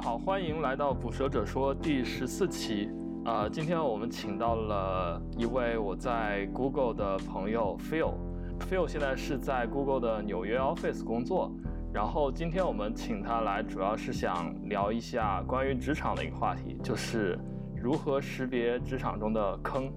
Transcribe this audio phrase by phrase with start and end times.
[0.00, 2.88] 好，欢迎来到捕蛇者说第十四期。
[3.24, 8.14] 啊，今天我们请到了一位我在 Google 的朋友 Phil。
[8.60, 11.50] Phil 现在是在 Google 的纽约 office 工作。
[11.92, 17.36] 然后今天我们请他来，主要是想聊一下关于职场的一个话题，就是
[17.74, 19.92] 如何识别职场中的坑。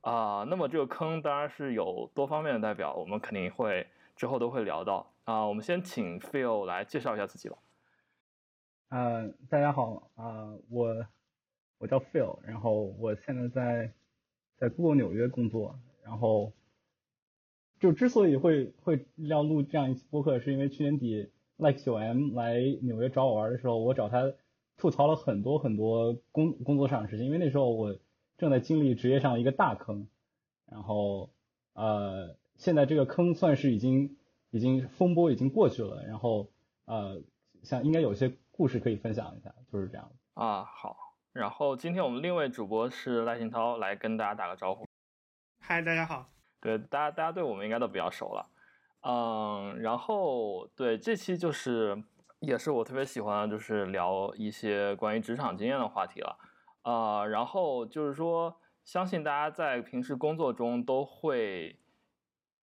[0.00, 5.06] 啊，那么这个坑当然是有多方面的代表，我们肯定会之后都会聊到。
[5.24, 7.56] 啊，我们先请 Phil 来介绍一下自己吧。
[8.90, 11.06] 呃，大家好啊，我
[11.78, 13.92] 我叫 Phil，然后我现在在
[14.58, 16.52] 在 Google 纽约工作，然后
[17.78, 24.32] 就之所以会会要录这样一期播客，是因为去年底 Like 九 M 来纽约找我玩的时候，我找他
[24.76, 27.96] 吐槽了很多很多工工作上的事情，因为那时候我
[28.38, 30.08] 正在经历职业上一个大坑，
[30.66, 31.30] 然后
[31.74, 34.16] 呃，现在这个坑算是已经
[34.50, 36.50] 已经风波已经过去了，然后
[36.86, 37.22] 呃，
[37.62, 38.32] 像应该有些。
[38.60, 40.62] 故事可以分享一下，就是这样啊。
[40.66, 40.94] 好，
[41.32, 44.86] 然后今天我们另一位主播是赖新涛，来跟大家打个招呼。
[45.60, 46.30] 嗨，大家好。
[46.60, 48.50] 对，大家大家对我们应该都比较熟了。
[49.00, 52.04] 嗯，然后对这期就是
[52.40, 56.38] 也是我特别喜欢，就是聊一些关于职场经验的话题了。
[56.82, 61.80] 啊，然后就是说，相信大家在平时工作中都会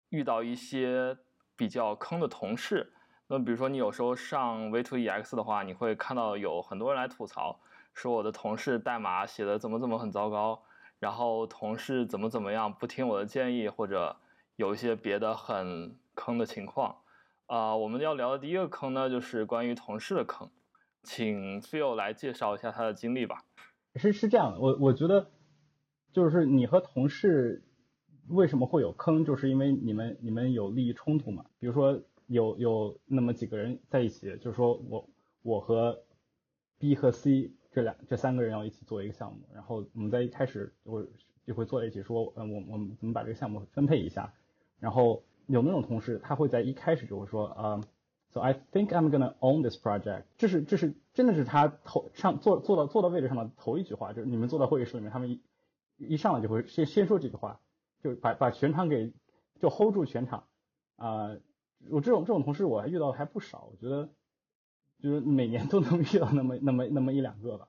[0.08, 1.16] 遇到一些
[1.54, 2.92] 比较坑的同事。
[3.28, 7.58] 那比如说，你有时候上 V2EX 的话，你会看到有很多人来吐槽，
[7.92, 10.62] 说我的同事代码写的怎么怎么很糟糕，
[11.00, 14.16] 然后同事怎么怎么样不听我的建议，或者
[14.54, 16.98] 有一些别的很坑的情况。
[17.46, 20.48] 啊，我们要聊的第一个坑呢，就是关于同事的坑，
[21.02, 23.42] 请 Phil 来介绍一下他的经历吧。
[23.96, 25.32] 是是这样的，我我觉得
[26.12, 27.64] 就是你和同事
[28.28, 32.00] 为什么会有坑，就是因为你们你们有利益冲突嘛，比如说。
[32.26, 35.08] 有有那么几个人在一起，就是说我
[35.42, 36.02] 我和
[36.78, 41.06] B 和 C 这两这三个人要一起做一个项目，然后我们在一开始就会
[41.44, 44.34] 就会坐在一起说，嗯，我我们怎么把这个项目分配一下，
[44.80, 47.80] 然后有那种同事他会在一开始就会说，啊
[48.30, 55.42] ，So I think I'm gonna own this project，这是这是真的是他头上坐坐到坐到位置上的头一句话，就是你们坐在会议室里面，他们一
[55.96, 57.60] 一上来就会先先说这句话，
[58.02, 59.12] 就把把全场给
[59.60, 60.44] 就 hold 住全场。
[60.96, 61.36] 啊。
[61.90, 64.08] 我这种这种同事我还遇到的还不少，我觉得
[64.98, 67.68] 就是每年都能遇到那么那么那么一两个吧。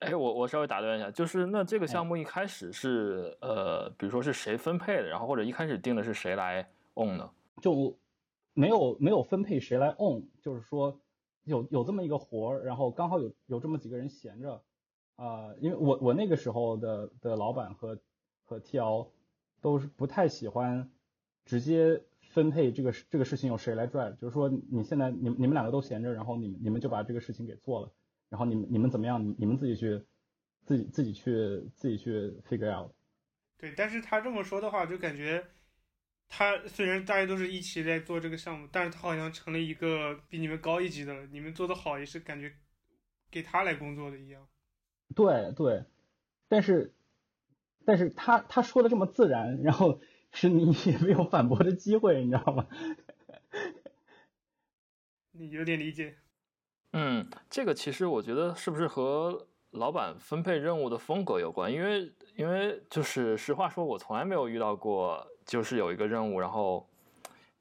[0.00, 7.30] 哎，我我稍微打断一下，就是那这个项目一开始是呃，比如说是谁分配的，然后或者一开始定的是谁来 own 呢？
[7.60, 7.98] 就
[8.54, 10.98] 没有没有分配谁来 own，就是说
[11.44, 14.62] 有有这么一个活儿，然后刚好有有这么几个人闲着
[15.16, 17.98] 啊，因为我我那个时候的的老板和
[18.44, 19.08] 和 TL
[19.60, 20.90] 都是不太喜欢
[21.44, 22.02] 直接。
[22.30, 24.14] 分配这个这个事情由谁来 drive？
[24.16, 27.92] 就是说你现在你你们两个都闲着，然后你们你们就把这个事情给做了，
[28.28, 29.24] 然后你们你们怎么样？
[29.24, 30.00] 你你们自己去
[30.64, 32.10] 自己自己去自己去
[32.48, 32.92] figure out。
[33.58, 35.44] 对，但是他这么说的话，就感觉
[36.28, 42.52] 他虽然大家都是一起在做这个项目，但是他好像成了一个比你们高一级的，你们做的好也是感觉
[43.30, 44.46] 给他来工作的一样。
[45.16, 45.84] 对对，
[46.48, 46.94] 但是
[47.84, 50.00] 但是他他说的这么自然，然后。
[50.32, 52.66] 是你也没有反驳的机会，你知道吗？
[55.32, 56.16] 你有点理解。
[56.92, 61.72] 嗯，这个其实我觉得是不是和老板分配任务的风格有关？
[61.72, 66.86] 因为因为就是实话说，我从来没有遇到过，就是有一个任务，然后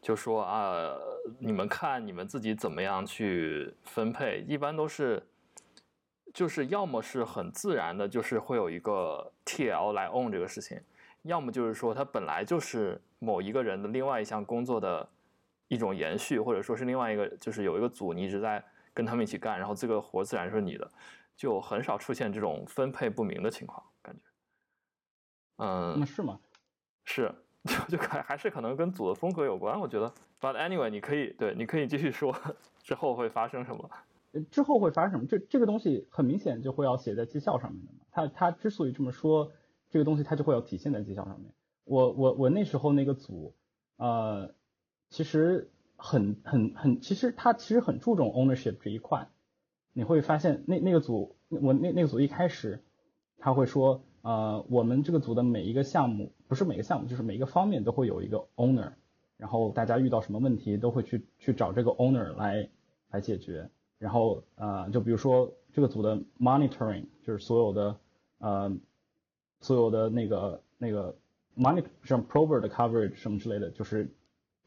[0.02, 0.91] 就说啊，
[1.40, 4.44] 你们看你们自己怎么样去分配。
[4.47, 5.22] 一般都是
[6.34, 10.82] 就是要么是很自然的，就是会有一个 TL 来 own 这个事情。
[11.24, 15.08] 要么就是说，它本来就是某一个人的另外一项工作的
[15.68, 18.64] 一种延续，或者说是另外一个，就是有一个组，你一直在
[18.94, 20.90] 跟他们一起干，然后这个活自然是你的，
[21.36, 24.24] 就很少出现这种分配不明的情况，感觉。
[25.58, 26.40] 嗯，那是吗？
[27.04, 27.30] 是，
[27.66, 30.14] 就就还还是可能跟组的风格有关，我觉得。
[30.40, 32.34] But anyway，你可以对，你可以继续说
[32.82, 33.90] 之后会发生什么。
[34.50, 35.26] 之后会发生什么？
[35.28, 38.00] 这这个东西很明显就会要写在绩效上面的嘛。
[38.10, 39.52] 他他之所以这么说。
[39.90, 41.52] 这个东西它就会要体现在绩效上面。
[41.84, 43.56] 我我我那时候那个组，
[43.97, 44.53] 呃，
[45.09, 49.28] 其实很很很，其实他其实很注重 ownership 这一块。
[49.94, 52.84] 你会发现那那个组，我那那个组一开始
[53.40, 58.94] 他会说，呃，我们这个组的每一个项目，不是每个项目，就是每一个方面都会有一个 owner，
[59.38, 62.70] 然后大家遇到什么问题都会去去找这个 owner 来
[63.09, 63.72] 来解决。
[63.97, 67.97] 然后呃，就比如说这个组的 monitoring，就是所有的
[68.38, 68.78] 呃。
[69.61, 71.16] 所有的那个那个
[71.58, 74.09] money 像 prover 的 coverage 什么之类的，就是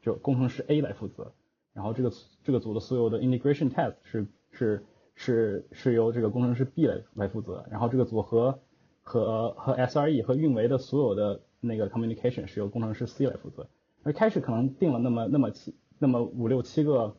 [0.01, 1.33] 就工程师 A 来负责，
[1.73, 2.11] 然后这个
[2.43, 4.85] 这个组的所有的 integration test 是是
[5.15, 8.59] 是是由这个工程师 B 来来负责，然后这个组和
[9.01, 13.67] 和和 SRE 和运维的所有的那个 communication 是由工程师 C 来负责。
[14.03, 17.15] 而开始可能定了那么那么七那么五六七个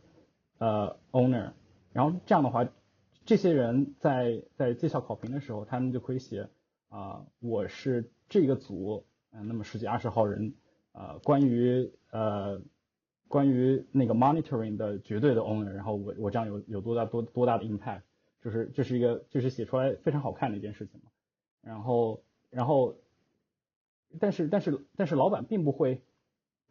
[0.58, 1.52] 呃 owner，
[1.92, 2.68] 然后这样的话，
[3.24, 6.48] 这些人在在绩效考评的时候，他们就可以写
[6.94, 10.54] 啊、我是这个组，嗯、那么十几二十号人，
[10.92, 12.62] 呃，关于呃
[13.26, 18.02] 关于那个 monitoring 的绝对的 owner，然后我我这样有有多大多多大的 impact，
[18.40, 21.10] 就是这是一个就是写出来非常好看的一件事情嘛。
[21.62, 22.96] 然后然后，
[24.20, 26.00] 但是但是但是老板并不会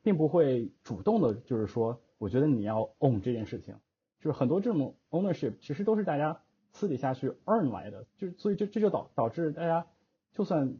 [0.03, 3.75] 并不会主动的，就是说，我觉得你要 own 这件事情，
[4.21, 6.39] 就是很多这种 ownership 其实都是大家
[6.71, 9.85] 私底下去 earn 来的，就所以这这就导导致大家
[10.33, 10.77] 就算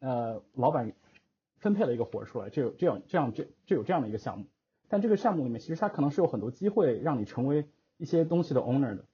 [0.00, 0.92] 呃老板
[1.58, 4.46] 分配了一个活儿出来，这有这样这样这这有这样的一个项目，
[4.88, 7.66] 但这个项目里面其实它可能是有很多机会让你成为
[7.98, 9.04] 一些东西的 owner 的，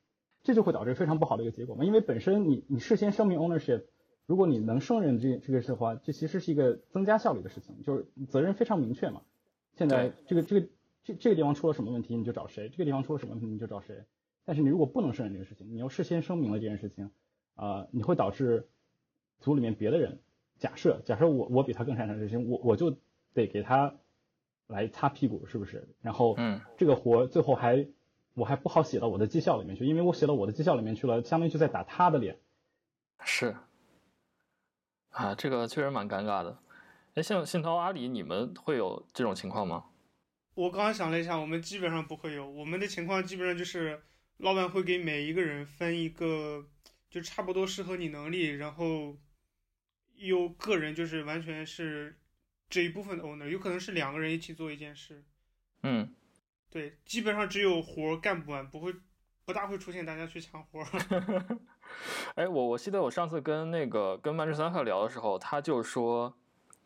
[0.43, 3.85] 这就会导致非常不好的一个结果嘛，因为本身你你事先声明 ownership。
[4.25, 9.23] 如果你能胜任这这个事的话，这其实是一个增加效率的事情，就是责任非常明确嘛。
[9.75, 10.69] 现在这个这个
[11.03, 14.05] 这这个地方出了什么问题，你就找谁；这个地方出了什么问题，你就找谁。
[14.45, 17.11] 但是你如果不能胜任这个事情，你要事先声明了这件事情，
[17.57, 18.69] 啊、你会导致
[19.43, 20.19] 组里面别的人，
[20.59, 22.97] 假设假设我我比他更擅长这事情，我我就
[23.35, 23.95] 得给他
[24.69, 25.87] 来擦屁股，是不是？
[26.01, 27.87] 然后嗯这个活最后还
[28.35, 32.39] 我还不好写到我的绩效里面去，因为我写到我的绩效里面去了，相当于就在打他的脸。
[33.25, 33.55] 是，
[35.11, 36.59] 啊，这个确实蛮尴尬的。
[37.15, 39.85] 哎，像信涛、阿里，你们会有这种情况吗？
[40.55, 44.01] 我刚刚想了一下，我们基本上不会有，我们的情况基本上就是
[44.39, 46.65] 老板会给每一个人分一个，
[47.11, 49.17] 就差不多适合你能力，然后
[50.23, 52.17] 有个人就是完全是
[52.71, 55.25] 这一部分的 owner，有可能是两个人一起做一件事。
[55.83, 56.15] 嗯，
[56.71, 58.95] 对，基本上只有活儿干不完，不会
[59.45, 61.59] 不大会出现大家去抢活儿。
[62.37, 66.33] 哎，我我记得我上次跟那个跟曼彻斯特聊的时候，他就说，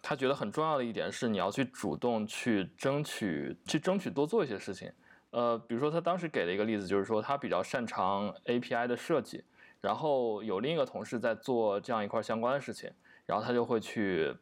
[0.03, 4.91] 他觉得很重要的一点是你要去主动去争取，去争取多做一些事情。
[5.31, 9.45] 呃，比如说他当时给了一个例子，就是说他比较擅长 API 的设计，
[9.83, 12.91] 然后有另一个同事在做这样一块相关的事情，
[13.27, 14.35] 然后他就会去，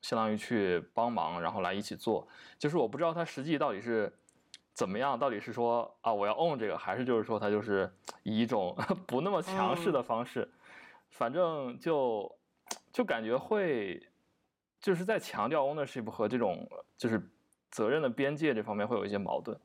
[0.00, 2.26] 相当于去帮忙，然后来一起做。
[2.58, 4.12] 就是我不知道他实际到底是
[4.74, 7.92] 怎么样，到底是说啊我要 own 这个，还是就是说他就是
[8.22, 8.76] 以一种
[9.06, 10.50] 不那么强势的方式，
[11.10, 12.38] 反正就
[12.90, 14.04] 就感觉会
[14.80, 17.30] 就是在强调 ownership 和这种就是
[17.70, 19.60] 责任的边界这方面会有一些矛盾。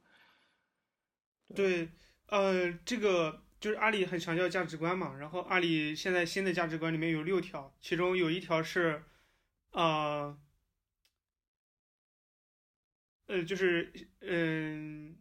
[1.55, 1.89] 对，
[2.27, 9.03] 呃，这个就是阿里很强调价值观嘛，然后阿里现在新的价值观里面有六条，其中有一条是，
[9.71, 10.39] 呃，
[13.25, 15.17] 呃，就是嗯、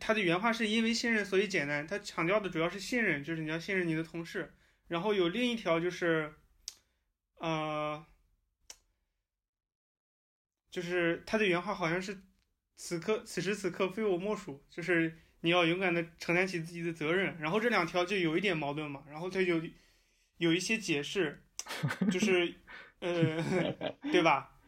[0.00, 4.54] 他的原话是因为信任所以简单，他强调的主要是信任，就是你要信任你的同事。
[4.88, 6.34] 然后有另一条就是，
[7.36, 8.04] 呃，
[10.70, 12.22] 就是他的原话好像是
[12.76, 17.38] 此刻此时此刻非我莫属，就是你要勇敢的承担起自己的责任。
[17.38, 19.60] 然后这两条就有一点矛盾嘛，然后他有
[20.38, 21.44] 有一些解释，
[22.10, 22.54] 就是
[23.00, 23.42] 呃，
[24.10, 24.58] 对吧？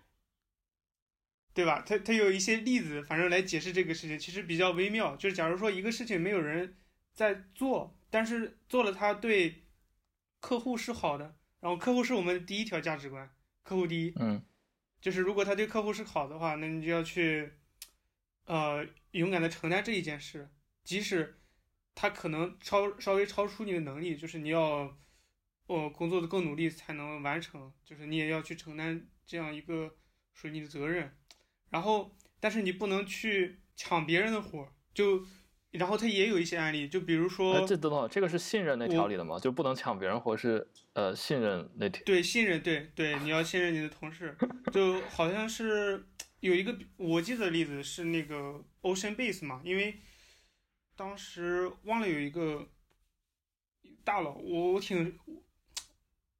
[1.54, 1.82] 对吧？
[1.86, 5.16] 他他有一些例子，反正来解释这个事情，其实比较微妙。
[5.16, 6.76] 就是假如说一个事情没有人
[7.14, 9.64] 在做，但是做了他对
[10.40, 14.12] 客户是好的，然后客户是我们的第一条价值观，客户第一。
[14.20, 14.44] 嗯
[14.98, 17.52] 就是如果他对客户是好的话，那你就要去，
[18.46, 20.48] 呃，勇敢的承担这一件事，
[20.86, 21.40] 即使
[21.96, 24.96] 他可能超稍微超出你的能力，就是你要，
[25.66, 29.96] 哦，工作的更努力才能完成，就是你也要去承担这样一个
[30.32, 31.12] 属于你的责任，
[31.70, 35.26] 然后，但是你不能去抢别人的活儿，就，
[35.72, 39.40] 然后他也有一些案例，就比如说，呃，这等等，这个是信任那条我里的吗？
[39.40, 42.00] 就不能抢别人活是呃信任那条。
[42.06, 44.36] 对，信任，对对，你要信任你的同事，
[44.72, 46.06] 就好像是
[46.38, 49.98] 有一个我记得的例子是那个 Ocean Base 嘛，因为
[50.96, 52.68] 当时忘了有一个
[54.02, 55.18] 大佬，我我挺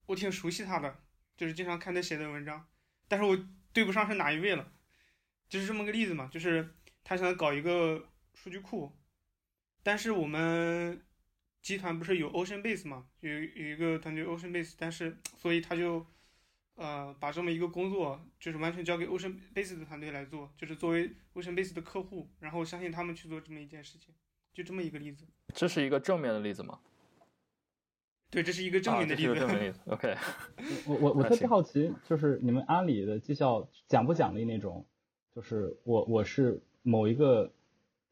[0.07, 1.03] 我挺熟悉他的，
[1.37, 2.67] 就是经常看他写的文章，
[3.07, 3.39] 但是我
[3.73, 4.73] 对不上是哪一位了，
[5.49, 8.91] 就是这么个例子嘛，就是他想搞一个数据库，
[9.83, 11.05] 但是我们
[11.61, 16.07] 集团不是有 Ocean Base 嘛，有有一个团队 Ocean Base，但是所以他就
[16.77, 24.15] 呃把这么一个工作就是完全交给 Ocean Base 的团队来做，就是作为 Ocean Base 的客户，然后相信他们去做这么一件事情，
[24.57, 25.27] 就这么一个例子。
[25.53, 26.79] 这是一个正面的例子吗？
[28.31, 29.29] 对，这是一个正面的啊、例子。
[29.29, 29.81] 这是正面例子。
[29.85, 30.17] OK，
[30.87, 34.87] 我我我特别好奇，就是你们阿里的绩效奖不奖励那种，
[35.35, 37.53] 就是我我是某一个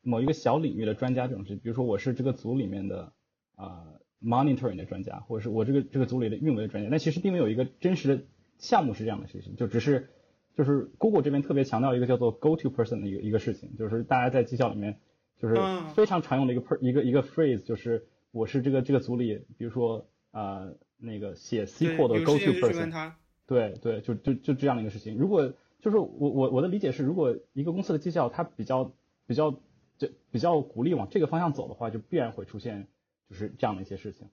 [0.03, 3.15] 某一个小领域的专家这种事，比如说我是这个组里面的
[3.57, 3.87] 啊、
[4.23, 8.23] monitoring 的专家，或者是我这个这个组里的运维的专家，但其实并没有一个真实的
[8.59, 10.11] 项目是这样的事情，就只是
[10.55, 15.01] 就是 Google 这边特别强调一个叫做 go to person 的一个一个事情，就是大家在绩效里面
[15.39, 23.13] 就是嗯非常常用的一个 per, 一个一个 phrase，就是我是这个这个组里，比如说呃那个写 SQL 的 go to person。
[23.47, 25.19] 对对，就就就这样的一个事情。
[25.19, 28.93] 如果就是我我我的理解是，如果一个公司的绩效它比较
[29.27, 29.51] 比较
[29.99, 32.89] 就比较鼓励往这个方向走的话，就必然会出现
[33.29, 34.31] 就是这样的一些事情。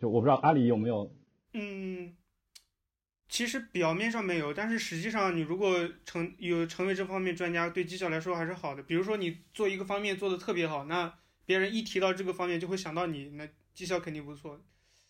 [0.00, 1.14] 就我不知道阿里有没有
[1.52, 2.14] 嗯，
[3.28, 8.82] 其实表面上没有，但是实际上，你如果成有成为这方面专家，对绩效来说还是好的。
[8.82, 14.62] 比如说你做一个方面做的特别好，那别人一提到这个方面就会想到你，那绩效肯定不错。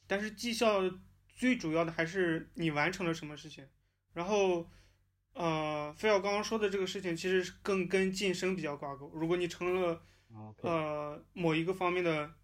[0.07, 0.83] 但是绩效
[1.35, 3.66] 最主要的还是你完成了什么事情。
[4.12, 4.69] 然后，
[5.33, 9.11] 呃，菲奥刚刚说的这个事情，其实是更跟晋升比较挂钩。
[9.14, 10.02] 如果你成了
[10.33, 10.54] 啊？
[10.61, 12.35] 呃某一个方面的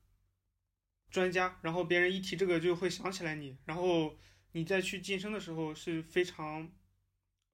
[1.10, 4.16] 专家，然后别人一提这个就会想起来你，然后
[4.52, 6.70] 你在去晋升的时候是非常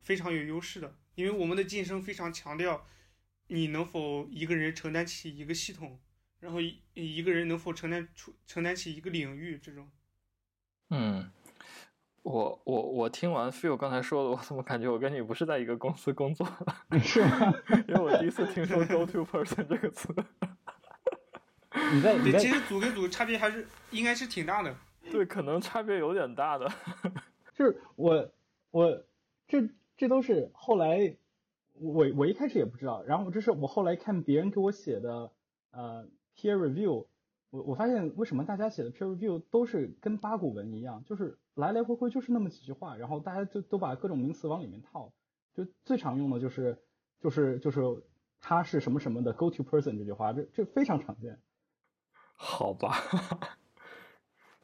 [0.01, 2.87] 非常有优势的，因为我们的晋升非常强调
[3.49, 6.01] 你能否一个人承担起一个系统，
[6.41, 9.91] 然后一一个人能否承担出承担起一个领域这种。
[10.91, 11.31] 嗯，
[12.23, 16.47] 我我我听完 Phil 刚才说的，我怎么感觉我跟你不是在一个公司工作？
[17.03, 17.53] 是吗？
[17.89, 20.15] 因为我第一次听说 “go to person” 这个词。
[21.93, 24.77] 你在你在其实组跟组差别还是应该是挺大的。
[25.15, 26.69] 对，可能差别有点大的。
[27.55, 28.33] 就是我
[28.73, 29.05] 我
[29.47, 31.17] 这这都是后来
[31.75, 35.31] 我我一开始也不知道，然后这是我后来看别人给我写的
[35.71, 37.07] 呃 peer review，
[37.51, 45.13] 我我发现为什么大家写的 peer review 都是跟八股文一样，就是来来回回就是那么几句话，然后大家就都把各种名词往里面套，
[45.55, 46.83] 就最常用的就是
[47.21, 47.81] 就是就是
[48.41, 51.39] 他是什么什么的 go to person 这句话，这这非常常见。
[52.37, 52.91] 好吧，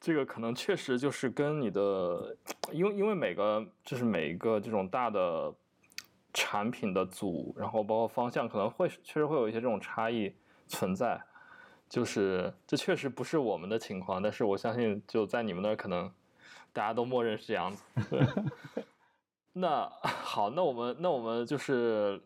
[0.01, 2.35] 这个可能确实就是跟你的，
[2.73, 5.53] 因为因为每个就是每一个这种大的
[6.33, 10.35] 产品的组，然后包括方向，可能会确实会有一些这种差异
[10.67, 11.21] 存在。
[11.89, 16.11] 就是这确实不是我们的情况，但是我相信就在你们那儿，可能
[16.73, 17.83] 大家都默认是这样子。
[19.53, 22.23] 那好，那我们那我们就是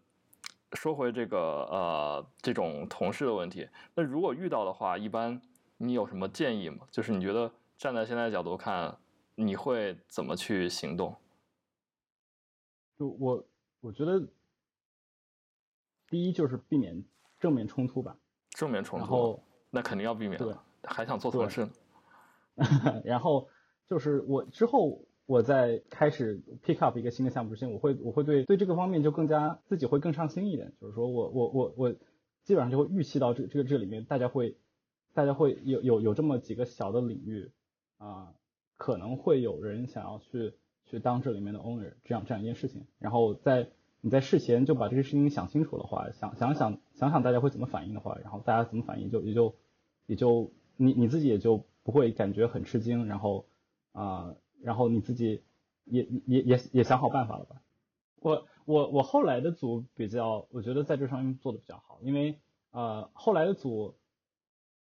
[0.75, 3.67] 说回这个呃这种同事的问题。
[3.95, 5.41] 那如果遇到的话，一般
[5.79, 6.81] 你有什么建议吗？
[6.91, 8.97] 就是你觉得站在现在的角度看，
[9.35, 11.15] 你会怎么去行动？
[12.99, 13.45] 就我
[13.81, 14.29] 我觉得
[16.09, 17.05] 第一就是避免
[17.41, 18.17] 正面冲突吧，
[18.51, 20.63] 正面冲突，然后那肯定要避免对了。
[20.85, 23.03] 还想做对同事呢？
[23.05, 23.49] 然后
[23.89, 31.93] 就是我之后我在开始 pick up 一个新的项目之前，我会我会对对这个方面就更加自己会更上心一点，就是说我我我我
[32.45, 34.57] 基本上就会预期到这这个这里面大家会
[35.15, 37.51] 大家会有有有这么几个小的领域
[37.99, 38.35] 啊、
[38.77, 40.55] 可能会有人想要去
[40.87, 43.69] 去当这里面的 owner 这样这样一件事情，然后在
[44.01, 49.55] 你在事前就把这个事情想清楚的话，想想想想想大家会怎么反应的话，然后大家怎么反应就也就
[50.07, 53.47] 也就你你自己也就不会感觉很吃惊，然后
[53.93, 55.43] 啊、然后你自己
[55.85, 57.63] 也也也也想好办法了吧？
[58.21, 63.95] 我我我后来的组比较，我觉得在这上面做的比较好，因为呃后来的组，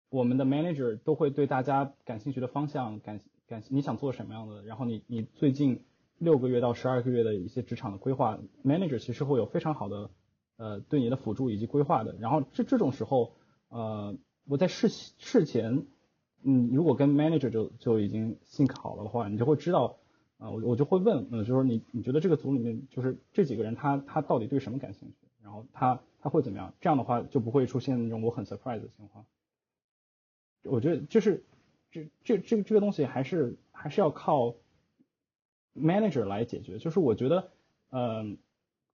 [0.10, 5.84] 我们的 manager 都会对大家感兴趣的方向感感你想做什么样的，然后你你最近
[6.18, 10.10] 六个月到十二个月的一些职场的规划，manager 其实会有非常好的
[10.58, 13.34] 呃对你的辅助以及规划的，然后这这种时候
[13.70, 15.86] 呃我在事事前。
[16.42, 19.98] 嗯，如果跟 manager 就就已经 think 好了的话，你就会知道，
[20.38, 26.74] 啊、我我就会问，呃，就说你你觉得这个组里面就是这几个人他他到底对什么感兴趣，然后他他会怎么样？
[26.80, 29.26] 这样的话就不会出现那种我很 surprise 的情况。
[30.64, 31.44] 我觉得就是
[31.92, 34.56] 这这这个这个东西还是还是要靠
[35.76, 36.78] manager 来解决。
[36.78, 37.52] 就是我觉得，
[37.92, 38.38] 嗯、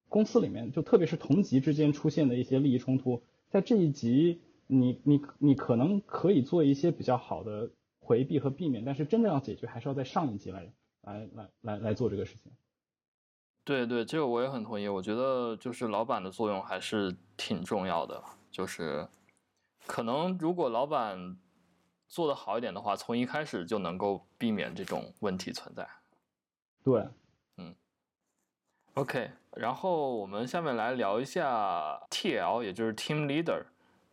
[0.09, 7.69] 公司里面就特别是同级之间出现的一些利益冲突，在这一级你你你可能可以做一些比较好的
[7.99, 12.51] 回避和避免，但是真正要解决还是要在上一级来来来来来做这个事情。
[13.63, 14.87] 对对，这个我也很同意。
[14.87, 19.07] 我觉得就是老板的作用还是挺重要的，就是
[19.87, 21.35] 可能如果老板
[22.07, 25.87] 做得好一点的话，从一开始就能够避免这种问题存在。
[26.83, 27.07] 对，
[27.57, 27.75] 嗯
[28.93, 33.63] OK，然后我们下面来聊一下 TL，也就是 Team Leader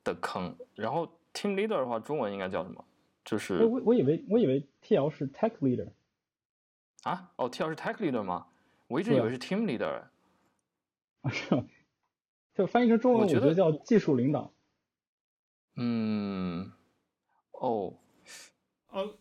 [0.02, 0.56] 的坑。
[0.74, 2.84] 然后 Team Leader 的话，中文应该叫什么？
[3.24, 5.88] 就是我我我以为我以为 TL 是 tech leader，
[7.04, 8.48] 啊，哦，TL 是 Tech Leader 吗？
[8.88, 10.04] 我一直以为是 Team Leader。
[11.20, 11.64] 啊是吗？
[12.54, 14.52] 就翻译成中文，我觉得叫技术领导。
[15.76, 16.72] 嗯，
[17.62, 17.94] 哦，
[18.88, 19.14] 哦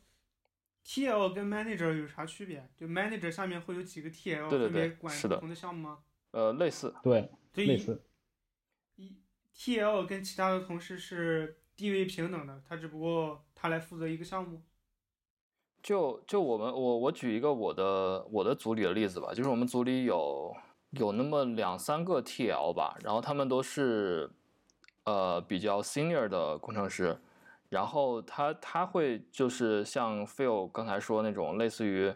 [0.83, 2.67] ，TL 跟 Manager 有啥区别？
[2.75, 5.99] 就 Manager 下面会有几个 TL 对对对分别管是的不同的项目吗？
[6.31, 8.01] 呃，类似，对，所以类似。
[8.95, 9.15] 一
[9.55, 14.63] TL 跟其他的同事是地位平等的，他只不过他来负责一个项目。
[15.83, 20.55] 就就我们我我举一个我的我的组里的例子吧，就是我们组里有
[20.91, 24.29] 有那么两三个 TL 吧，然后他们都是
[25.03, 27.19] 呃比较 senior 的工程师，
[27.71, 32.13] 然后他他会就是像 Phil 刚才说那种类似于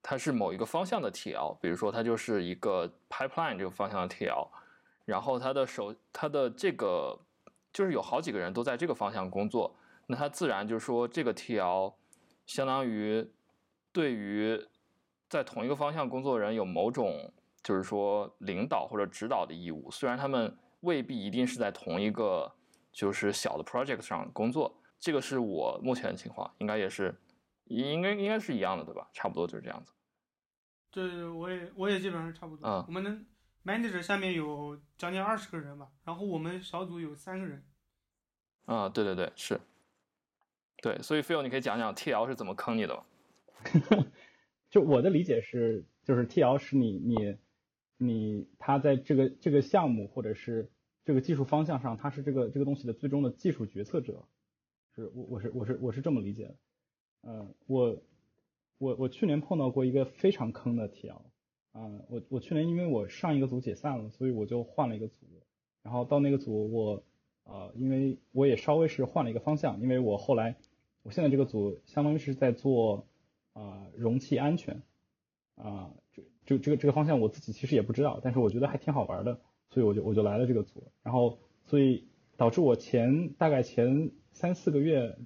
[0.00, 4.48] 他是某一个方向的 TL，比如说他就是一个 pipeline 这个方向的 TL，
[5.04, 7.18] 然后他的手他的这个
[7.72, 9.74] 就是有好几个人都在这个方向工作，
[10.06, 11.94] 那他自然就是说这个 TL。
[12.46, 13.30] 相当于
[13.92, 14.58] 对于
[15.28, 17.30] 在同一个方向工作的人有某种
[17.62, 22.50] 就是说领导或者指导的义务，虽然他们未必一定是在同一个
[22.92, 27.14] 就是小的 project 上工作，这个是我目前的情况，应该也是
[27.64, 29.08] 应该应该是一样的，对吧？
[29.12, 29.92] 差不多就是这样子。
[30.90, 32.68] 对，我也我也基本上差不多。
[32.68, 33.10] 嗯我们的
[33.64, 37.62] manager 下面有将近二十个人吧，然后我们小组有三个人。
[38.64, 39.60] 啊、对对对，是。
[40.80, 43.04] 对，所以 Phil，你可以讲讲 TL 是怎么坑你的吗？
[44.70, 47.38] 就我的理解是，就是 TL 是你你
[47.96, 50.70] 你他在这个这个项目或者是
[51.08, 54.28] 这个技术方向上，他是这个这个东西的最终的技术决策者，
[54.94, 56.54] 是我我是我是我是这么理解的。
[57.22, 57.96] 嗯，我
[58.76, 61.22] 我我去年碰到过一个非常坑的 TL，
[61.72, 65.24] 啊、我我去年因为我上一个组解散了，所以我就换了一个组，
[65.82, 67.02] 然后到那个组我
[67.44, 70.56] 呃，因为我也稍微是换了一个方向，因为我后来
[71.02, 73.06] 我现在这个组相当于是在做。
[73.54, 74.82] 啊、容器安全
[75.56, 85.18] 啊、这这这个这个方向我自己其实也不知道，但是我觉得还挺好玩的，所以我就我就来了这个组，然后所以导致我前大概前三四个月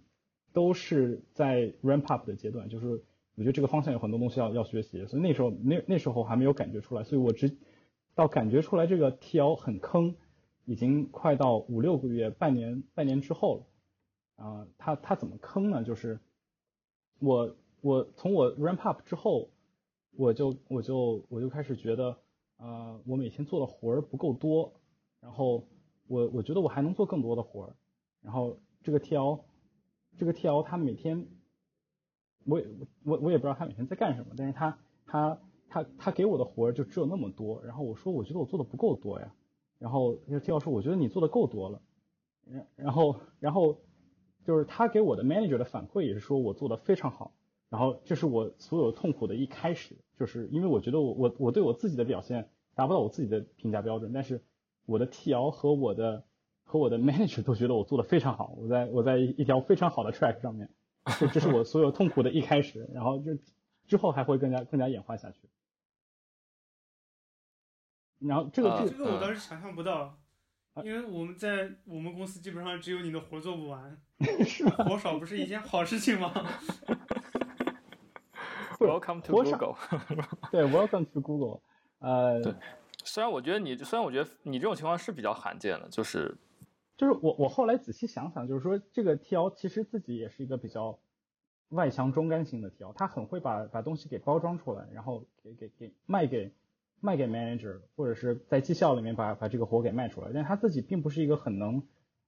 [0.53, 7.57] 都是在 ramp up 的阶段，就是我觉得这个方向有很多东西要要学习，所以那时候那那时候还没有感觉出来，所以我直
[8.15, 10.15] 到感觉出来这个 TL 很坑，
[10.65, 13.67] 已经快到五六个月、半年半年之后了。
[14.37, 15.85] 啊、他他怎么坑呢？
[15.85, 16.19] 就是
[17.21, 19.51] 我我从我 ramp up 之后，
[20.17, 22.19] 我就我就我就开始觉得，
[22.63, 24.73] 呃，我每天做的活儿不够多，
[25.21, 25.67] 然后
[26.07, 27.77] 我我觉得我还能做更多的活儿，
[28.23, 29.41] 然后这个 TL
[30.17, 31.27] 这个 TL 他每天，
[32.45, 32.67] 我也
[33.03, 39.35] 我我也不知道他每天在干什么，但是他他他他给我的活儿就只有那么多，然后我说我觉得我做的不够多呀，
[39.81, 41.83] 然后这个 TL 说我觉得你做的够多了，
[42.45, 43.81] 然然后然后
[44.45, 47.33] 就是他给我的 manager 的反馈也是说我做的非常好。
[47.71, 54.41] 然后这是我所有痛苦的一开始，就是因为我觉得我我我对我自己的表现达不到我自己的评价标准，但是
[54.87, 56.25] 我的 TL 和我的
[56.63, 60.71] 和我的 manager 都觉得我做的非常好，我在我在一条非常好的 track 上面，
[61.19, 63.37] 这这是我所有痛苦的一开始，然后就
[63.89, 65.41] 之后还会更加更加演化下去。
[68.21, 70.21] 然后这个啊这个这个我倒是想象不到，
[70.85, 74.01] 因为我们在我们公司基本上只有你的活做不完，
[74.47, 74.85] 是吧？
[74.85, 76.33] 活少不是一件好事情吗？
[78.91, 79.77] Welcome to Google。
[80.51, 81.61] 对，Welcome to Google，
[81.99, 82.55] 呃，对
[83.05, 86.37] 虽然我觉得你，虽然我觉得你这种情况是比较罕见的，就是
[86.97, 90.99] 就是我我后来仔细想想，就是说这个 TL 其实自己也是一个比较
[91.71, 96.53] 外强中干型的 TL，他很会把把东西给包装出来，然后给给给卖给
[97.01, 101.83] 卖给 manager，或者是在绩效里面把把这个活给卖出来，但他自己并不是一个很能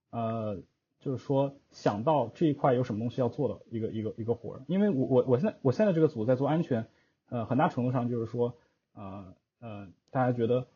[0.09, 0.61] 呃，
[1.05, 6.87] 就是说想到这一块有什么东西要做的一个一个一个活儿，因为我我我现在我现在这个组在做安全，
[7.29, 8.57] 呃，很大程度上就是说
[8.95, 10.67] 呃呃，大家觉得。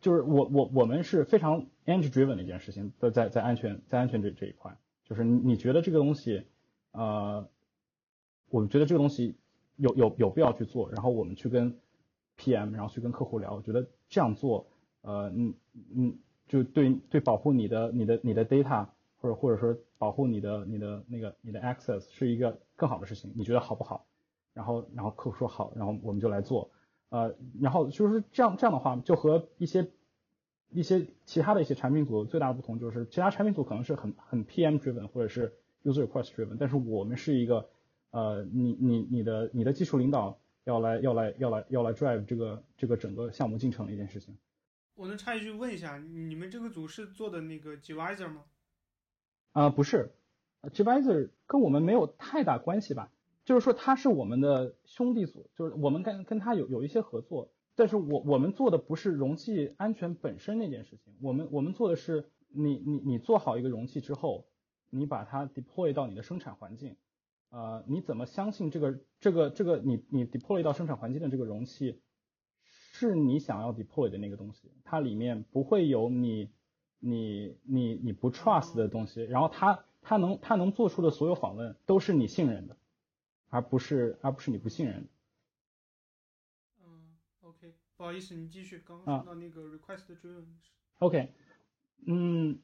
[0.00, 6.44] 就是我我我们是非常 engine driven 的一件事情，在在在安全在安全这这一块，就是你你觉得这个东西，
[6.92, 7.48] 呃，
[8.48, 9.34] 我们觉得这个东西
[9.74, 11.76] 有有有必要去做，然后我们去跟
[12.38, 14.68] PM，然后去跟客户聊，我觉得这样做，
[15.02, 15.54] 呃，嗯
[15.92, 18.86] 嗯，就对对保护你的你的你的 data，
[19.20, 24.06] 或者或者说保护你的你的那个你的 access 是一个更好的事情，你觉得好不好？
[24.54, 26.70] 然后然后客户说好，然后我们就来做。
[27.10, 29.90] 呃，然后就是这样这样的话，就和一些
[30.70, 35.54] 一些其他的一些产品组最大的不同就是，其他产品组可能是很很 PM driven 或者是
[35.84, 37.70] user request driven，但是我们是一个
[38.10, 44.36] 呃，你你你的你的技术领导要来要来要来要来 drive 这个这个整个项目进程的一件事情。
[44.94, 48.44] 我能插一句问一下，你们这个组是做的那个 Gvisor 吗？
[49.52, 50.12] 啊、不是
[50.72, 53.10] g v i s o r 跟我们没有太大关系吧？
[53.44, 64.46] 就是说他是我们的兄弟组，就是我们跟跟他有有一些合作，但是我我们做的不是容器安全本身那件事情，我们我们做的是你你你做好一个容器之后，
[64.90, 66.96] 你把它 deploy 到你的生产环境，
[67.48, 72.02] 呃，你怎么相信这个这个这个你你 deploy 到生产环境的这个容器
[72.92, 74.70] 是你想要 deploy 的那个东西？
[74.84, 76.50] 它里面不会有你
[76.98, 82.76] 你你你不 trust 的东西，然后他他能他能做出的所有访问都是你信任的，
[83.48, 85.08] 而不是而不是你不信任的。
[86.84, 88.78] 嗯，OK，不好意思，你继续。
[88.84, 90.44] 刚刚说到那个 request driven。
[90.98, 91.32] OK，
[92.06, 92.58] 嗯，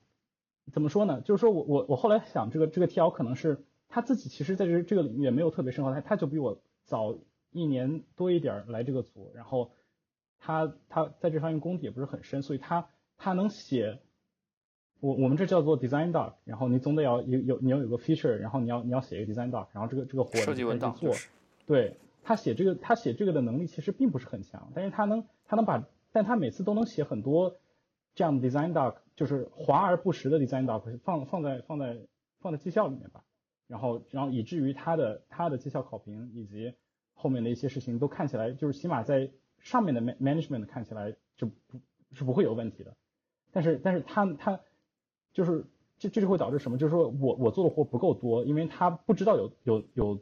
[0.73, 1.21] 怎么说呢？
[1.21, 7.17] 就是说我我我后来想，这个这个 TL 可能是他自己，其实在这这个领域也没有特别深厚，他他就比我早
[7.53, 9.71] 一年多一点来这个组，然后
[10.39, 14.01] 他他在这方面功底也不是很深，所以他他能写，
[15.05, 21.13] 我我们这叫做 design doc，然后你总得要有有你要有个 feature，然后你要你要写一个 design doc，然后这个这个活设计文档做，
[21.67, 27.57] 对他写这个他写这个的能力其实并不是很强，但是他能他能把，但他每次都能写很多。
[28.17, 31.99] 这样的 design doc 就是华而不实的 design doc 放放在放在
[32.39, 33.25] 放在绩效里面吧，
[33.67, 36.75] 然后然后以至于他的他的绩效考评以及
[37.13, 41.81] 后面的一些事情都看起来就是起码在上面的 management 看起来就不
[42.13, 42.95] 是不会有问题的，
[43.51, 44.61] 但是但是他他
[45.35, 45.63] 就是
[45.99, 46.79] 这这就会导致什么？
[46.79, 50.19] 就是说我我做的活不够多，因为他不知道有有有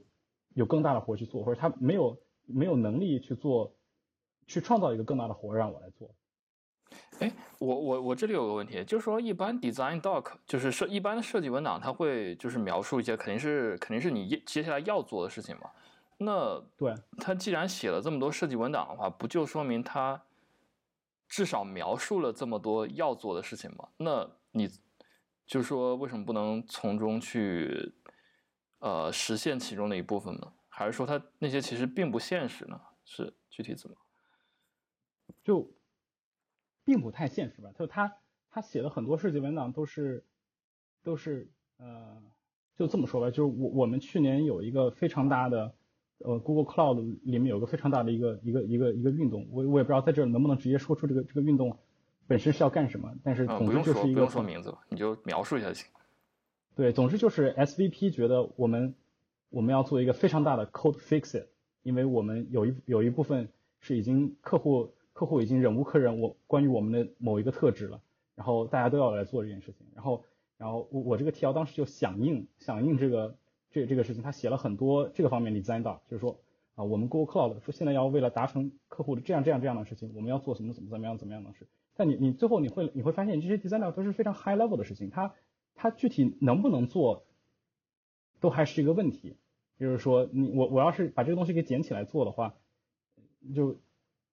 [0.55, 3.73] 有更大的活去做，或者他没有没有能力去做
[4.47, 6.11] 去创造一个更大的活让我来做。
[7.21, 15.71] 哎，我我我这里有个问题，就是说一般 design doc 就是设一般的设计文档，它会就是描述一些肯定是肯定是你接下来要做的事情嘛。
[16.19, 20.23] 那对，他既然写了这么多设计文档的话，不就说明他
[21.29, 23.89] 至少描述了这么多要做的事情吗？
[23.97, 24.69] 那你
[25.53, 27.93] 就是说为什么不能从中去
[28.79, 30.53] 呃实现其中的一部分呢？
[30.71, 32.81] 还是说他那些其实并不现实呢？
[33.05, 33.97] 是具体怎么？
[35.45, 35.71] 就。
[36.85, 37.71] 并不太现实吧？
[37.79, 38.13] 就他
[38.51, 40.27] 他写的很多设计文档都是
[41.05, 42.21] 都是呃，
[42.75, 45.73] 就这么说吧，就是我我们去年有一个非常大的
[46.19, 51.79] 呃 Google Cloud 里面有个非常大的一个一个一个一个运动，我我也不知道在这能不能直接说出这个这个运动
[52.27, 55.87] 本身是要干什么，但是总之就是一个不用说名字，你就描述一下就行。
[56.75, 58.95] 对，总之就是 SVP 觉得我们
[59.51, 61.49] 我们要做一个非常大的 code fix it，
[61.83, 63.49] 因为我们有一有一部分
[63.81, 64.95] 是已经客户。
[65.15, 68.01] 客户已经忍无可忍，我关于我们的某一个特质了，
[68.35, 70.25] 然后大家都要来做这件事情，然后，
[70.57, 73.37] 然后我我这个 TL 当时就响应响应这个
[73.71, 76.41] 这这个事情，他写了很多这个方面的 design doc，就是说
[76.77, 85.35] 啊，我们 Google Cloud 说现在要为了达成客户的这样这样这样的事情，我们要做什么怎么怎么样怎么样的事，但你你最后你会你会发现这些 design doc 都是非常 high level 的事情，它
[85.75, 87.27] 它具体能不能做，
[88.41, 89.37] 都还是一个问题，
[89.79, 92.55] 就是说你我我要是把这个东西给捡起来做的话，
[93.55, 93.81] 就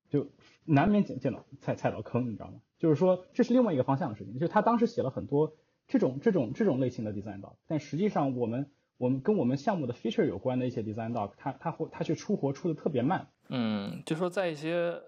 [0.09, 0.27] 就。
[0.65, 2.61] 难免捡捡到踩踩到坑，你知道吗？
[2.77, 4.37] 就是说这是另外一个方向的事情。
[4.37, 5.55] 就他当时写了很多
[5.87, 13.29] 这种这种这种类型的 design doc，但实际上我们我们跟我们项目的 feature 有关的一些 design doc，他他会他去出活出的特别慢。
[13.47, 15.01] 嗯，就说在一些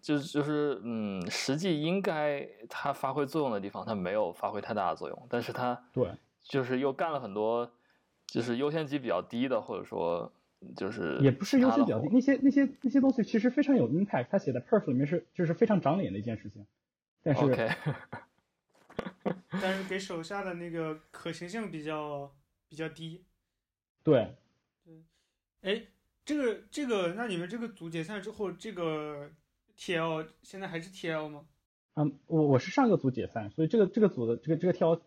[0.00, 6.10] 就是就是嗯，实际应该它发挥作用的地方，它没有发挥太大的作用，但是它对，
[6.42, 7.70] 就是又干了很多
[8.26, 10.32] 就是优先级比较低的，或者说。
[10.76, 14.26] 就是也不是优先比较低，那些那些那些东西其实非常有 impact。
[14.28, 16.66] 他写的 perf 里面是就是非常长脸的一件事情，
[17.22, 17.70] 但是 OK，
[19.48, 22.30] 但是给手下的那个可行性比较
[22.68, 23.24] 比较低。
[24.02, 24.36] 对
[24.84, 25.02] 对，
[25.62, 25.86] 哎，
[26.26, 29.30] 这个这个，那你们这个组解散之后，这个
[29.80, 31.46] TL 现在还是 TL 吗？
[31.94, 35.00] 嗯，我我是上个组解散，所以这个这个组的这个这个 TL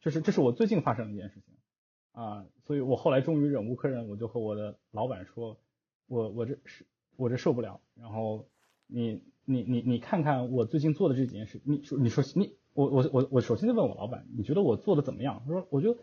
[0.00, 1.54] 就是这是我最近发生的一件事情。
[2.12, 5.58] 啊，所以我后来终于忍无可忍，我就和我的老板说，
[6.06, 7.80] 我我这是我这受不了。
[7.96, 8.48] 然后
[8.86, 15.42] 你你你你看看我最近做的这几件事，你说你说你我我我我首先就问我老板，你觉得我做的怎么样？
[15.44, 15.98] 他说，我觉得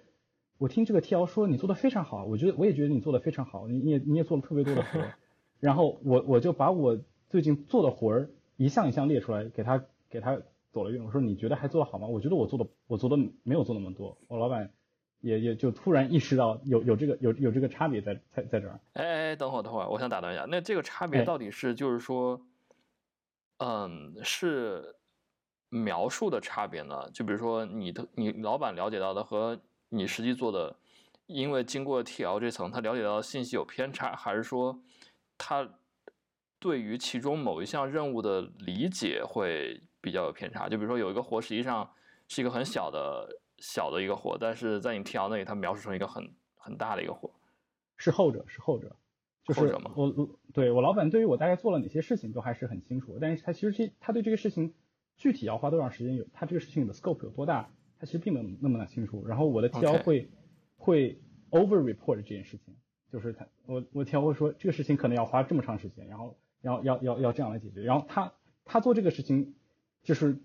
[0.58, 5.02] 我听这个 TL 说你做的非常好，我觉得我也觉得你做的非常好，你你也你也做了特别多的活。
[5.60, 10.40] 然后我我就把我最近做的活儿一项一项列出来，给他给他
[10.72, 11.04] 走了一遍。
[11.04, 12.08] 我说你觉得还做的好吗？
[12.08, 14.18] 我觉得我做的我做的没有做那么多。
[14.28, 14.72] 我老板。
[15.22, 18.80] 也也就突然意识到有 有这个有有这个差别在在在这儿。
[18.94, 22.40] 哎哎，等会儿等会儿，我想打断一下，那这个差别到底是就是说，
[23.58, 24.96] 嗯，是
[25.70, 27.10] 描述的差别呢？
[27.12, 29.60] 就比如说你的你老板了解到的和
[29.90, 30.78] 你实际做的，
[31.26, 34.80] 因为经过 TL 这层，他了解到的信息有偏差，还是说
[35.36, 35.68] 他
[36.68, 40.68] 对于其中某一项任务的理解会比较有偏差？
[40.68, 41.90] 就比如说有一个活实际上
[42.28, 43.28] 是一个很小的。
[43.60, 47.28] 小的一个活，但是在你 TL 那里，它描述成一个很很大的一个活，
[47.98, 48.96] 是后者，是后者，
[49.44, 49.62] 就是
[49.96, 54.76] 我我对我老板对于我大概做了哪些事情都还是很清楚，但是他其实这他对这个事情
[55.16, 59.26] 具体要花多长时间，有他这个事情的 scope 有多大，他其实并没有那么的清楚。
[59.26, 60.30] 然后我的 TL 会
[60.76, 62.76] 会 over report 这件事情，
[63.12, 68.34] 就是他我我听会说这个事情可能要花这么长时间，然后然后要要要这样来解决，然后他
[68.66, 69.56] 他做这个事情
[70.04, 70.38] 就是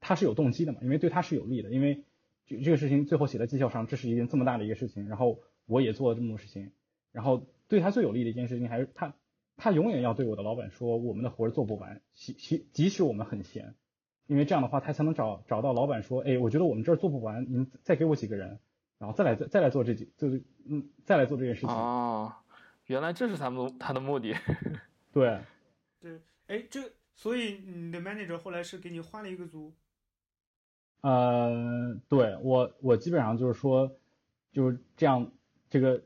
[0.00, 2.04] 他是有动机的嘛，因为对他是有利的，因为
[2.46, 6.72] 这这个事情最后写在绩效上，这是一件这么大的一个事情，然后我也做了这么多事情，
[7.12, 9.14] 然后对他最有利的一件事情还是他
[9.56, 13.74] 他永远要对我的老板说我们的活儿做不完，即即即使我们很闲。
[14.26, 18.58] 因为这样的话，他才能找找到老板说，哎，我觉得我们这儿做不完，您再给我几个人，
[18.98, 21.70] 然后再来再再来做这几，就是嗯，再来做这件事情。
[21.70, 22.34] 哦，
[22.84, 24.34] 原来这是他们他的目的。
[25.14, 25.40] 对，
[26.00, 29.74] 对，哎，这所以你的 manager 后来是给你换了一个组？
[31.00, 33.96] 呃，对我我基本上就是说，
[34.52, 35.30] 就是这样，
[35.70, 36.02] 这个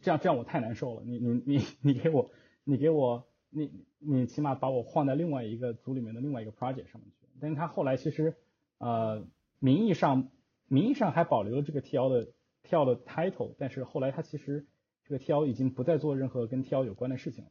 [0.00, 2.30] 这样这样我太难受了，你你你你给我
[2.64, 7.26] 你给我你你起码把我换在另外一个组里面的另外一个 project 上面去。
[7.40, 8.36] 但是他后来其实，
[8.78, 9.26] 呃，
[9.58, 10.30] 名义上
[10.68, 14.66] 名义上还保留了这个 T L 的 T L 的 title，但是后来他其实
[15.04, 17.50] 这个 T L 已经不再做任何跟 T L 有关的事情了。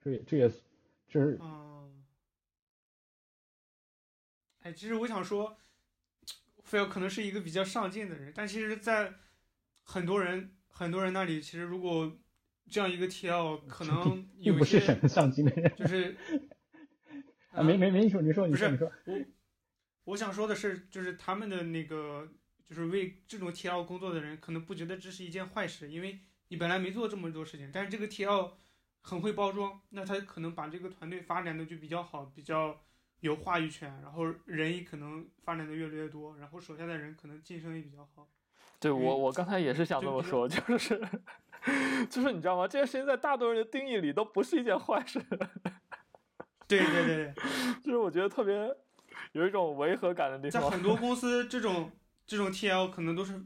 [0.00, 0.50] 这也这也
[1.08, 1.38] 这是。
[1.40, 2.04] 嗯。
[4.60, 5.56] 哎，其实我想说，
[6.64, 9.14] 菲尔可能是一个比较上进的人，但其实，在
[9.82, 12.18] 很多人很多人那里，其实如果
[12.68, 16.16] 这样一个 T L 可能 又不是很上进的人，就是。
[17.52, 19.24] 啊，没没没，你说你说你说你说，我
[20.04, 22.28] 我想说的是，就是他们的那个，
[22.68, 28.58] 就是为这种 T L 工作的人，可能不觉得这是一件坏事，因为你本来没做这么多事情，但是这个 T L
[29.06, 32.76] 很会包装，那他可能把这个团队发展的就比较好，比较
[33.20, 38.28] 有话语权，然后人也可能发展的越来越多，然后手下的人可能晋升也比较好。
[38.80, 41.00] 对我我刚才也是想这么说，就是
[42.10, 42.66] 就是你知道吗？
[42.66, 45.24] 这件事情在大多人的定义里都不是一件坏事。
[46.66, 47.34] 对对对，
[47.84, 48.76] 就是我觉得特别
[49.32, 50.62] 有一种违和感的地方。
[50.62, 51.92] 在很多公司，这种
[52.26, 53.40] 这种 TL 可能都是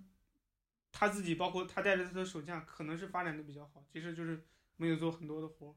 [0.90, 3.84] 他自己，包括他带着他的手下，可能是发展的比较好。
[3.92, 4.42] 其实就是
[4.80, 5.76] 没有做很多的活。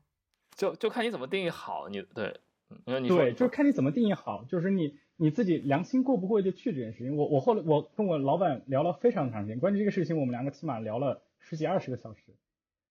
[0.55, 2.39] 就就看你怎么定义好，你对，
[2.85, 7.17] 你对，就是看你怎么定义好，就是你你自己良心过不过得去这件事情。
[7.17, 12.21] 我我后来我跟我老板聊了非常长时间，关于这个事情，我们两个起码聊了十几二十个小时。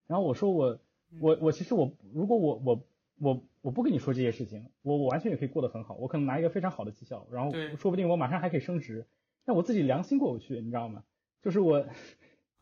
[0.07, 0.79] 然后我说我
[1.21, 2.85] 我我其实我如果我我。
[3.19, 9.07] 我我不跟你说这些事情，我我完全也可以过得很好，我可能拿一个非常好的绩效，然后说不定我马上还可以升职，
[9.45, 11.05] 但我自己良心过不去，你知道吗？
[11.41, 11.87] 就是我，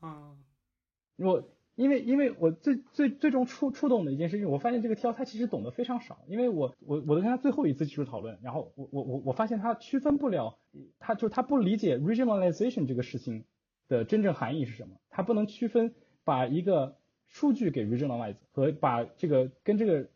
[0.00, 0.36] 啊，
[1.16, 1.48] 我
[1.80, 10.58] 因为因为我最最最终触触动的一件事情，我发现这个 T L 他其实懂得非常少，因为我我我都跟他最后一次技术讨论，然后我我我我发现他区分不了，
[10.98, 13.44] 他就是他不理解 regionalization 这个事情
[13.88, 16.96] 的真正含义是什么，他不能区分把一个
[17.28, 20.08] 数据给 regionalize 和把这个跟这个。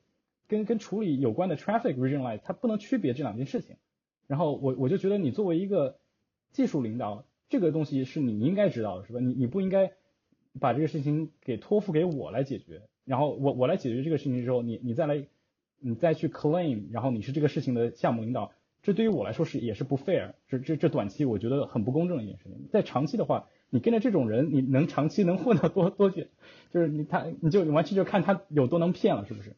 [0.47, 3.77] 跟跟处理有关的 traffic regionalize，它不能区别这两件事情。
[4.27, 5.97] 然后我我就觉得你作为一个
[6.53, 9.21] 技术领导，这个东西是你应该知道的，是吧？
[9.21, 9.93] 你你不应该
[10.61, 12.83] 把这个事情给托付给我来解决。
[13.05, 15.27] 然后我我来解决这个事情之后，你你再来
[15.79, 20.33] 你再去 claim，然后你是这个事情的项目领导，这对于我来说是也是不 fair。
[20.49, 22.69] 这这这短期我觉得很不公正的一件事情。
[22.71, 26.25] 在长期的话，你跟着这种人，你能长期能 混到多多久？
[26.73, 29.55] 就是你他你就完全就看他有多能骗了，是不是？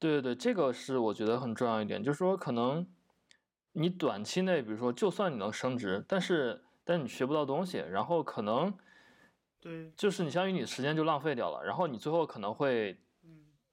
[0.00, 2.86] 对对对，这个是我觉得很重要一点，就是说可能
[3.72, 8.72] 你短期内，比如说就算你能升职，但是但你学不到东西，然后可能
[9.60, 13.00] 对，就是你相当于你时间就浪费掉了，然后你最后可能会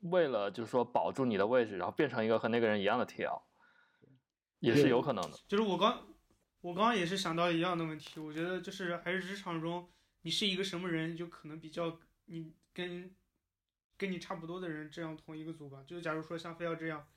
[0.01, 3.41] 为了就是说保住你的位置，然后变成一个和那个人一样的 TL，
[4.59, 5.37] 也是有可能的。
[5.47, 6.07] 就是我刚
[6.61, 9.89] 我刚刚也是想到一样的问题，我觉得就是还是职场中
[10.21, 13.15] 你是一个什么人，就可能比较你跟。
[13.97, 15.81] 跟你差不多的人，这样同一个组吧。
[15.87, 17.07] 就假如说像非要这样，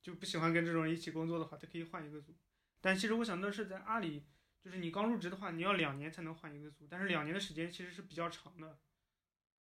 [0.00, 2.34] 就不喜欢跟这种人一起工作的话，他可以换一个组。
[2.80, 4.24] 但其实我想的是，在阿里，
[4.64, 6.86] 就是你刚入职的话，你要两年才能换一个组。
[6.88, 8.78] 但是两年的时间其实是比较长的，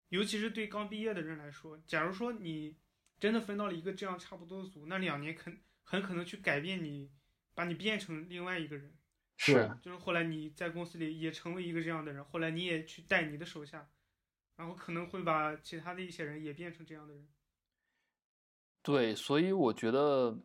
[0.10, 1.78] 尤其是对刚毕业的人来说。
[1.86, 2.76] 假如说你
[3.20, 7.12] 真的分到了一个这样差不多的组，那两年肯很可能去改变你，
[7.54, 8.92] 把你变成另外一个人。
[9.38, 13.88] 是，就是后来你在公司里也成为一个这样的人，后来你也去带你的手下。
[14.56, 17.28] 然后可能会把其他的一些人也变成这样的人。
[18.82, 20.36] 对，所以我觉得，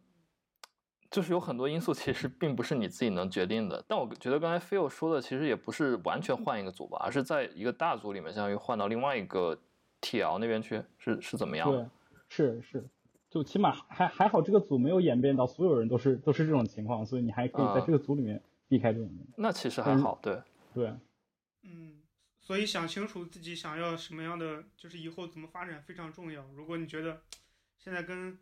[1.12, 3.85] 就是有很多因素其实并不是你自己能决定的。
[3.87, 9.57] 但我觉得刚才 Phil 说的其实也不是完全换一个组吧，而是在一个大组里面，相当于换到另外一个
[10.01, 11.70] TL 那边去，是是怎么样？
[11.70, 11.87] 对，
[12.29, 12.88] 是是，
[13.31, 19.09] 就起码还还好，这个组没有演变到所有人都是都是这种情况，所以你还可以在这个组里面避开这种。
[19.37, 20.92] 那其实还好，对对。
[21.64, 22.01] 嗯
[22.40, 26.44] 所以想清楚自己想要什么样的，就是以后怎么发展非常重要。
[26.57, 27.20] 如果你觉得
[27.79, 28.37] 现在跟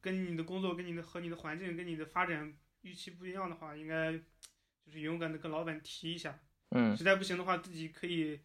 [0.00, 6.38] 跟你的工作、跟你的和你的环境、跟你的发展预期不一样的话，应该就是勇敢的跟老板提一下。
[6.70, 6.96] 嗯。
[6.96, 8.40] 实在不行的话，自己可以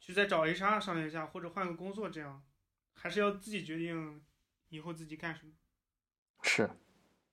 [0.00, 2.42] 去再找 HR 商量一下，或者换个工作这样，
[2.94, 4.22] 还是要自己决定
[4.68, 5.52] 以后自己干什么。
[6.42, 6.68] 是，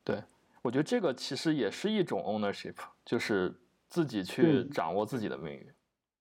[0.03, 0.23] 对，
[0.61, 5.73] 我觉得这个其实也是一种 ownership，就是自己去掌握自己的命运。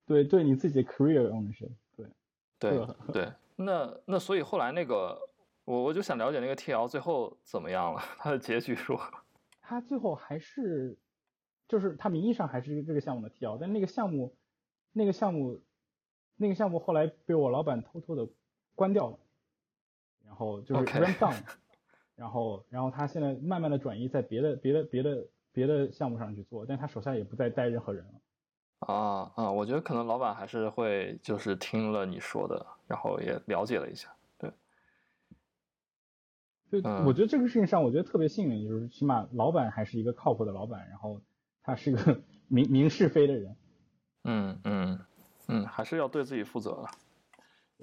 [0.06, 2.06] 对对你自己的 career ownership，对，
[2.58, 5.16] 对对，那那所以后来那个，
[5.70, 9.08] 我我就想了解那个 TL 最后怎么样了， 他的结局如何？
[9.62, 10.98] 他最后还是，
[11.68, 14.34] 就是他名义上还是这个项目的 TL，但那个项目，
[14.92, 15.60] 那个项目，
[16.34, 18.26] 那个项目后来被我老板偷偷的
[18.74, 19.18] 关掉了，
[20.26, 21.36] 然后就是 run down，
[22.16, 28.88] 然后然后他现在慢慢的转移在别的别的别的别的项目上去做，但他手下也不再带任何人了。
[28.92, 34.12] 啊啊，我觉得可能老板还是会就是听了你说的，然后也了解了一下。
[36.70, 41.20] 对，嗯我觉得这个事情上，我觉得特别幸运，就是起码老板还是一个靠谱的老板，然后
[41.62, 43.56] 他是个 明明是非的人。
[44.24, 44.98] 嗯嗯
[45.48, 46.88] 嗯，还是要对自己负责的。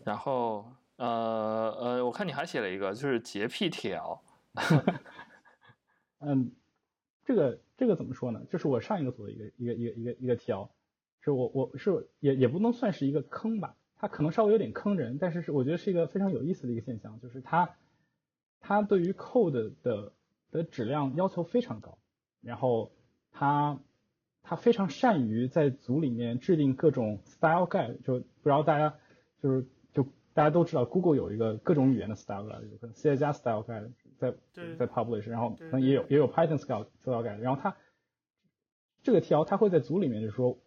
[0.06, 4.20] 然后呃呃，我看你还写了一个，就是洁癖 TL。
[6.20, 6.52] 嗯，
[7.26, 8.42] 这个这个怎么说呢？
[8.50, 10.70] 就是我上一个组的一个一个一个一个一个 TL，
[11.20, 17.70] 是我我是也也不能算是一个坑吧，它可能稍微有点坑人，但是是我觉得是一个非常有意思的一个现象，就是它
[18.60, 20.14] 它对于 code 的
[20.52, 21.98] 的质量要求非常高，
[22.42, 22.92] 然后
[23.32, 23.80] 它
[24.44, 28.98] 它非常善于在组里面制定各种 style guide，就不知道大家
[29.42, 37.76] 就是就大家都知道 Google 有一个各种语言的 style guide，有可能 C 加 style guide 在对在 publish，然后可能也有也有 Python style style guide，然后它
[39.04, 40.58] 这个 TL 它会在组里面就说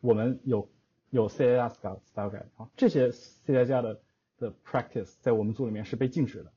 [0.00, 0.68] 我们有
[1.10, 4.00] 有 C 加 style style guide，然后这些 C 加的
[4.38, 6.52] 的 practice 在我们组里面是被禁止的。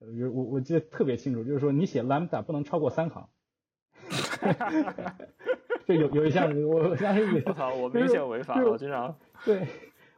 [0.00, 3.28] 呃就是我我记得特别清楚，就是说你写 lambda 不能超过三行。
[5.86, 9.66] 就有有一项我我相信你我操，我明显违法了，我经常对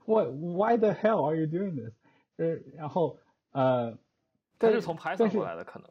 [0.04, 1.92] ，What why the hell are you doing this？
[2.36, 3.18] 呃然后
[3.52, 3.96] 呃，
[4.58, 5.90] 但它是从 Python 过来的，可能。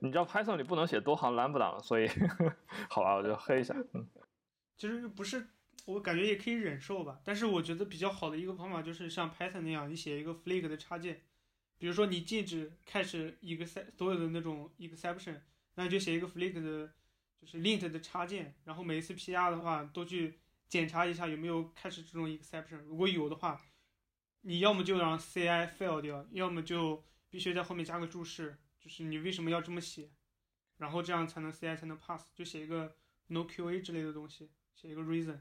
[0.00, 2.08] 你知道 Python 里不能写多行 lambda，所以
[2.90, 3.74] 好吧，我就黑一下。
[3.94, 4.06] 嗯
[4.76, 5.46] 其实不是，
[5.86, 7.20] 我感觉也可以忍受吧。
[7.24, 11.20] 但是我觉得比较好的一个方法就是像 Python 那样，你写一个 flag 的插件，
[11.78, 15.40] 比如说你禁止开始一个所有的那种 exception，
[15.74, 16.92] 那就写一个 flag 的，
[17.40, 23.60] 就是 lint 的插件，然后每一次 PR 的话都去检查一下有没有开始这种 exception，如果有的话，
[24.42, 30.10] 你要么就让 CI fail 掉，要么就必须在后面加个注释，就是你为什么要这么写，
[30.78, 32.96] 然后这样才能 CI 才能 pass，就写一个
[33.28, 35.40] no QA 之类的东西，写一个 reason。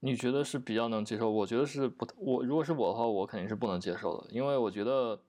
[0.00, 1.30] 你觉得是比较能接受？
[1.30, 5.22] 我觉得是不，我如果是我的话，我肯定是不能接受的，因为我觉得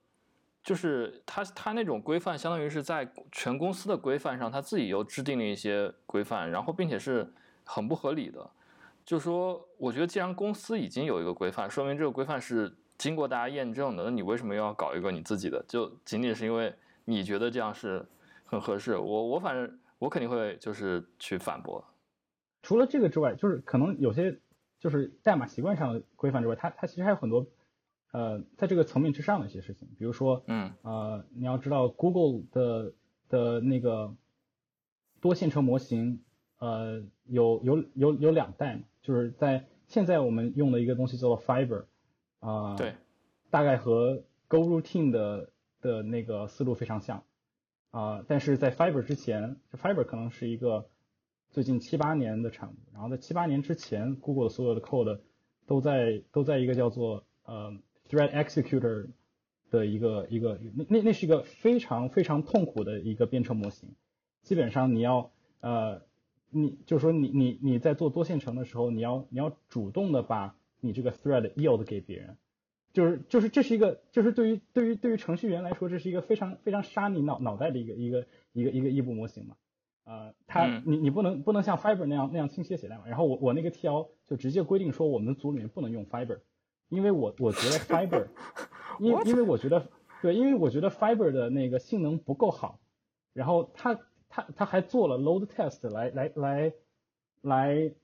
[0.62, 7.32] 就是他他那种规范，相当于是在全公司的规范上，他自己又制定了一些规范，然后并且是
[7.64, 8.48] 很不合理的。
[9.04, 15.64] 就说，我觉得既然公司已经有一个规范，说明这个规范是经过大家验证的，那你为什么又要搞一个你自己的？
[15.66, 16.72] 就仅仅是因为
[17.04, 18.06] 你觉得这样是
[18.44, 18.96] 很合适？
[18.96, 21.84] 我我反正我肯定会就是去反驳。
[22.62, 24.40] 除了这个之外，就是可能有些
[24.78, 27.44] 就是代码习惯上的规范之外，它它其实还有很多
[28.12, 30.72] 呃在这个层面之上的一些事情，比如说嗯。
[30.82, 32.92] 呃你要知道 Google 的
[33.28, 34.14] 的那个
[35.20, 36.22] 多线程模型
[36.58, 41.86] 呃有有有有两代嘛，就是在现在我们用的一个东西叫做 Fiber
[42.40, 42.94] 啊、对，
[43.50, 47.24] 大概和 GoRoutine 的的那个思路非常像
[47.90, 50.88] 啊、但是在 Fiber 之前，就 Fiber 可能是一个
[51.50, 55.20] 最近七八年的产物，然后在七八年之前，Google 的所有的 code
[55.66, 57.76] 都在都在一个叫做呃
[58.12, 59.08] Thread Executor
[59.70, 63.94] 的一个一个那那那是一个非常非常痛苦的一个编程模型，
[64.42, 66.02] 基本上你要呃
[66.50, 72.36] 你就是说你你你在做多线程的时候，你要你要主动的把你这个 thread yield 给别人，
[72.92, 79.56] 就是就是这是一个就是对于对于对于程序员来说，这是一个非常非常杀你脑脑袋的一个一个一个一个异步模型嘛。
[80.04, 80.82] 呃，它嗯。
[80.84, 86.40] 你你不能不能像 Fiber 那样那样倾斜写代码，然后我我那个 TL 就直接规定说我们组里面不能用 Fiber，
[86.92, 88.28] 因为我我觉得 Fiber，
[89.00, 89.16] 因？
[89.24, 89.88] 因为我觉得
[90.20, 92.78] 对，因为我觉得 Fiber 的那个性能不够好，
[93.32, 96.72] 然后它它它还做了 load test 来来来
[97.40, 97.94] 来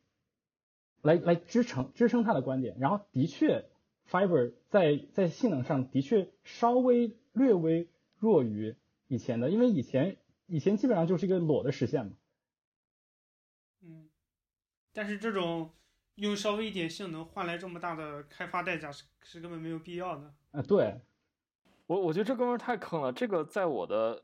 [1.03, 3.67] 来来支撑支撑它的观点，然后的确
[4.11, 8.75] Fiber 在在性能上的确稍微略微弱于
[9.07, 10.17] 以前的，因为以前
[10.47, 12.13] 以前基本上就是一个裸的实现嘛。
[13.83, 14.09] 嗯，
[14.95, 15.71] 但是这种
[16.19, 20.33] 用稍微一点性能换来这么大的开发代价是是根本没有必要的。
[20.53, 21.01] 啊、对，
[21.87, 24.21] 我我觉得这哥们儿太坑了，这个在我的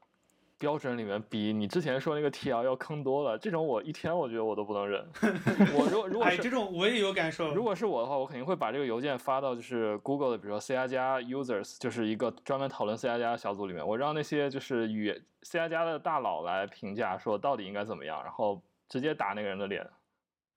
[0.58, 3.38] 标准里面比你之前说那个 TL 要坑多了。
[3.38, 5.06] 这种我一天我觉得我都不能忍。
[5.76, 7.54] 我如果如果哎，这种我也有感受。
[7.54, 19.88] 如果是我的话，我肯定会把这个邮件发到就是 Google 的，比如说 C 加加 users，就是一个专门讨论 C 加加的小组里面，我让那些就是与 C 加加的大佬来评价，说到底应该怎么样，然后直接打那个人的脸。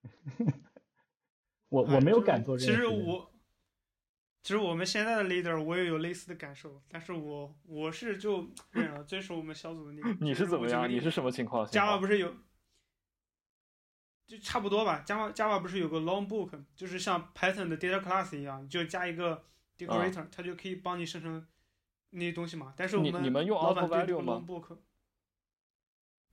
[1.70, 2.88] 我我没有敢做这个其实。
[2.88, 3.32] 我，
[4.44, 10.18] 其实我们现在的 leader 我也有类似的感受，但是我我是就忍了，这是我们小组的那个。
[10.22, 10.90] 你是怎么样？
[10.90, 12.34] 你是什么情况？Java 不是有，
[14.28, 15.04] 就差不多吧。
[15.06, 19.44] Java Java 不是有个 long book，就是像 Python 的 data class 一样，你就加一个
[19.78, 21.46] decorator，、它就可以帮你生成
[22.12, 22.74] 那些东西嘛。
[22.78, 24.78] 但是我们你你们用老板 auto 对这 value long book。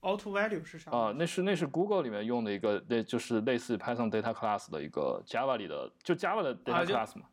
[0.05, 0.91] Auto value 是啥？
[0.91, 7.29] 啊，那是那是 Google 里面用的一个，那就是类似 Python data class 的一个 Java 里的，就 Java 的 data class 嘛。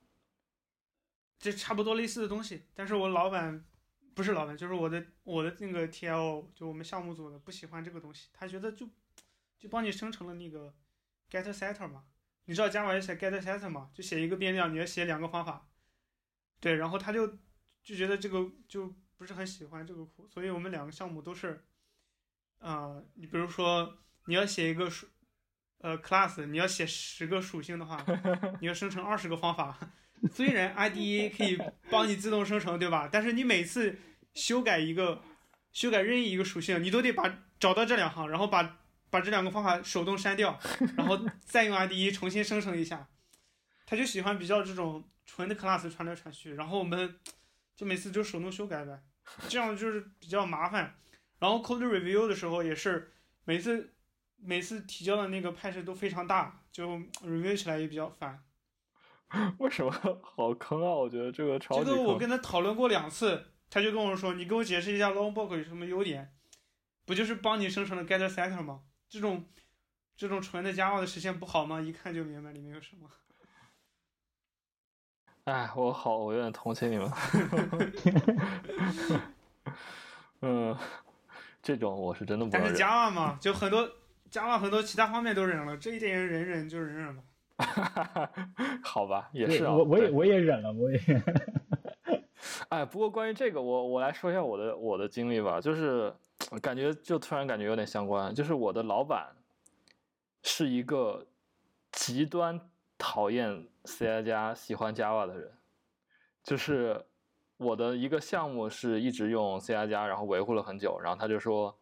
[1.38, 3.65] 这差不多类似的东西，但是我老板
[4.13, 8.88] 不是老板，就是我的我的那个 TL，就我们项目组的不喜欢这个东西，他觉得就
[9.59, 10.74] 就帮你生成了那个
[11.30, 12.03] get setter 嘛，
[12.45, 15.67] 你知道 Java 要写 get setter 嘛，就写一个变量，你要写两个方法，
[16.59, 17.28] 对，然后他就
[17.84, 21.65] 就觉得这个就不是很喜欢这个库，所以我们两个项目都是，
[22.62, 25.07] 呃，你比如说你要写一个属
[25.80, 28.03] 呃 class，你要写十个属性的话，
[28.62, 29.78] 你要生成二十个方法。
[30.32, 31.59] 虽然 IDE 可以
[31.89, 33.09] 帮你自动生成，对吧？
[33.12, 33.97] 但是你每次
[34.34, 35.22] 修改一个、
[35.72, 38.78] 修改任意一个属性，你都得把找到这两行，然后把
[39.09, 40.59] 把这两个方法手动删掉，
[40.95, 43.09] 然后再用 IDE 重新生成一下。
[43.88, 47.20] 他就喜欢比较这种纯的 class 传来传去，然后我们
[47.76, 49.01] 就每次就手动修改呗，
[49.49, 50.95] 这样就是比较麻烦。
[51.42, 53.12] 然后 code review 的时候也是
[53.46, 53.96] 每次
[54.38, 56.88] 每次提交的那个派式都非常大，就
[57.26, 58.44] review 起来也比较烦。
[59.58, 60.92] 为什么好坑啊？
[60.92, 61.98] 我觉得这个超这级坑。
[61.98, 66.32] 个我跟他讨论过两次，他就跟我说：“你给我解释一下 Longbook 有什么优点？
[67.06, 68.82] 不就是帮你生成了 getter setter 吗？
[69.10, 69.50] 这种
[70.16, 71.82] 这种纯的 Java 的实现不好吗？
[71.82, 73.10] 一看就明白里面有什么。
[75.46, 77.12] 哎，我好，我有点同情你们。
[80.44, 80.76] 嗯，
[81.62, 82.76] 这种我是真的不但是。
[82.76, 83.89] Java 嘛，就很多
[84.32, 87.24] Java 很多其他方面都忍了，这一点忍忍就忍忍吧。
[88.84, 89.72] 好吧，也是啊。
[89.72, 90.99] 我我也我也忍了，我也
[92.70, 96.12] 哎，不过关于这个，我我来说一下我的我的经历吧，就是
[96.62, 99.28] 感觉就突然感觉有点相关，就是我的老板
[100.41, 101.28] 是一个
[101.91, 102.59] 极端
[102.97, 105.51] 讨厌 C 加加、喜欢 Java 的人，
[106.43, 107.05] 就是
[107.62, 111.78] 我的一个项目是一直用 C 加加，然后维护了很久，然后他就说，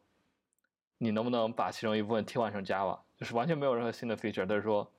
[0.98, 4.92] 你能不能把其中一部分替换成 Java，就是完全没有任何新的 feature，他就说，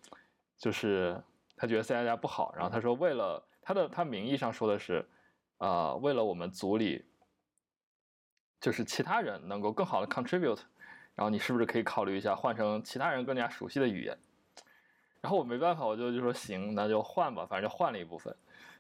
[0.57, 1.23] 就是
[1.57, 5.07] 他觉得 C 加加不好，然后他说为了他的他名义上说的是。
[5.63, 7.05] 啊、为了我们组里
[8.63, 10.61] 就是其他人能够更好的 contribute，
[11.15, 14.17] 然后你是不是可以考虑一下换成其他人更加熟悉的语言？
[15.21, 18.35] 然后我没办法，我就就说行，那就换吧，反正就换了一部分。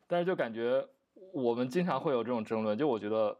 [0.06, 0.82] 但是就感觉
[1.32, 3.38] 我们经常会有这种争论，就我觉得，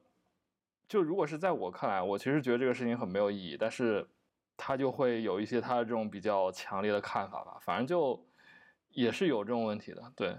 [0.89, 4.09] 就如果是在我看来，我其实觉得这个事情很没有意义，但是
[4.57, 8.27] 他就会有一些他的这种比较强烈的看法吧，反正就
[8.91, 10.37] 也是有这种问题的，对。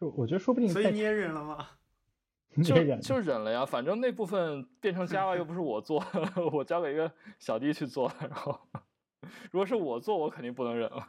[0.00, 1.68] 就我觉得说不定所以你也忍了吗？
[2.64, 6.02] 就就忍了呀，反正那部分变成 Java 又不是我做，
[6.52, 8.58] 我交给一个小弟去做，然后
[9.52, 11.08] 如果是我做，我肯定不能忍了。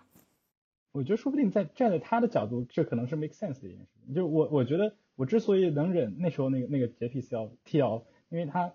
[0.91, 4.13] 我觉得说不定在站在他的角度，这可能是 make sense 的一件事情。
[4.13, 8.73] 就我我觉得我之所以能忍那时候那个那个 JPCL TL，因为他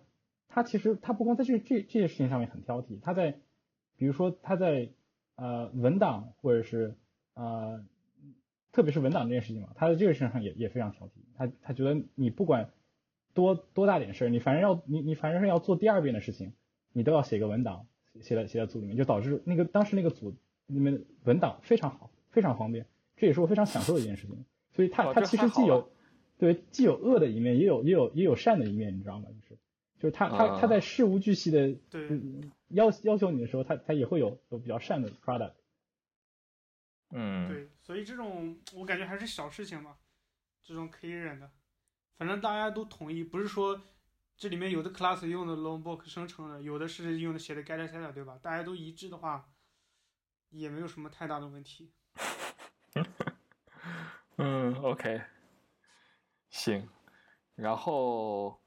[0.48, 3.38] 他其实他不光在这这这些事情上面很挑剔，他在
[3.96, 4.90] 比如说他在
[5.36, 6.94] 呃文档或者是
[7.34, 7.84] 呃
[8.72, 11.10] 特别是文档这件事情嘛，他在这个事情上也也非常挑剔。
[11.34, 12.70] 他他觉得你不管
[13.34, 16.52] 多多大点事儿，你反正要你你反正是要做第二遍的事情，
[16.92, 17.86] 你都要写个文档
[18.20, 20.34] 写在写在组里面，就导致那个当时那个组
[20.66, 24.44] 里面文档非常好，非常方便，这也是我非常享受的一件事情。
[24.72, 25.90] 所以它它哦这其实既有
[26.38, 29.28] 对既有恶的一面，也有也有也有善的一面，你知道吗？
[29.30, 29.60] 就是
[29.98, 35.52] 就是他他他啊在事无巨细的对，嗯要要求你的时候，他他也会有有比较善的 product。
[37.10, 39.96] 嗯，对，所以这种我感觉还是小事情嘛，
[40.62, 41.50] 这种可以忍的。
[42.18, 43.80] 反正大家都统一，不是说
[44.36, 48.38] 这里面有的 class 用的 longbook 生成的，有的是用的写的 getter setter，对吧？
[48.42, 49.48] 大家都一致的话，
[50.50, 51.90] 也没有什么太大的问题。
[54.38, 55.22] 嗯，OK，
[56.50, 56.88] 行，
[57.54, 58.58] 然后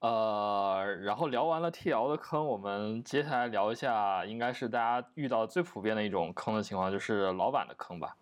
[0.00, 8.16] 呃，然后聊完了 TL 的坑，我们接下来聊一下，应该是大家遇到最普遍的一种坑的情况，就是老板的坑吧。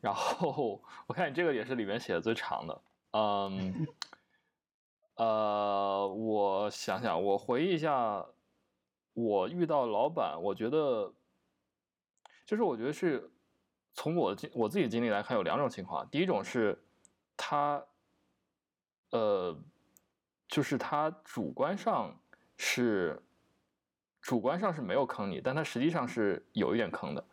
[0.00, 2.82] 然后我看你这个也是里面写的最长的，
[3.12, 3.86] 嗯，
[5.16, 8.24] 呃，我想想，我回忆一下，
[9.12, 11.12] 我遇到老板，我觉得，
[12.46, 13.30] 就是我觉得是
[13.92, 16.08] 从我经我自己经历来看，有两种情况。
[16.08, 16.82] 第一种是
[17.36, 17.84] 他，
[19.10, 19.56] 呃，
[20.48, 22.14] 就是他主观上
[22.56, 23.20] 是
[24.20, 27.24] 主观上是没有坑你，但他实际上是有一点坑的。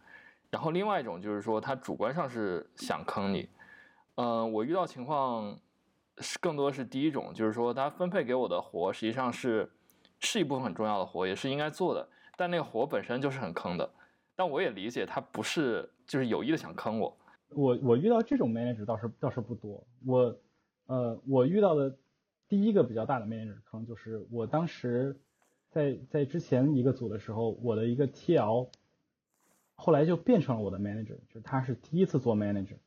[0.49, 3.49] 然后另外一种就是说，他主观上是想坑你。
[4.15, 5.57] 嗯，我遇到情况。
[6.19, 9.71] 是更多是第一种，就是说他分配给我的活实际上是
[10.19, 13.87] 是一部分很重要的活，也是应该做的，但那个活本身就是很坑的。
[14.35, 17.15] 但我也理解他不是就是有意的想坑我。
[17.49, 19.79] 我我遇到这种 manager 倒是倒是不多。
[20.07, 20.35] 我
[20.87, 21.95] 呃我遇到的
[22.49, 25.15] 第一个比较大的 manager 坑就是我当时
[25.69, 28.69] 在在之前一个组的时候，我的一个 TL
[29.75, 32.77] 后来就变成了我的 manager，就是他是第一次做 manager，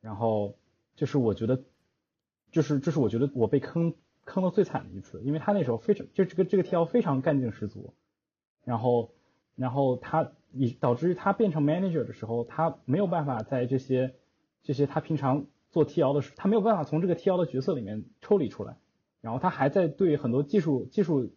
[0.00, 0.56] 然后
[0.96, 1.62] 就是我觉得。
[2.50, 3.92] 就是这是我觉得我被坑
[4.24, 7.92] 坑的最惨的一次，因为他那时候非常就这个这个 TL 非常干劲十足，
[8.64, 9.12] 然后
[9.54, 14.14] 然后他以导致于他变成 manager 的时候，他没有办法在这些
[14.62, 18.76] 这些他平常做 TL 的时，他没有办法从这个 TL 的角色里面抽离出来，
[19.20, 21.30] 然后他还在对很多技术技术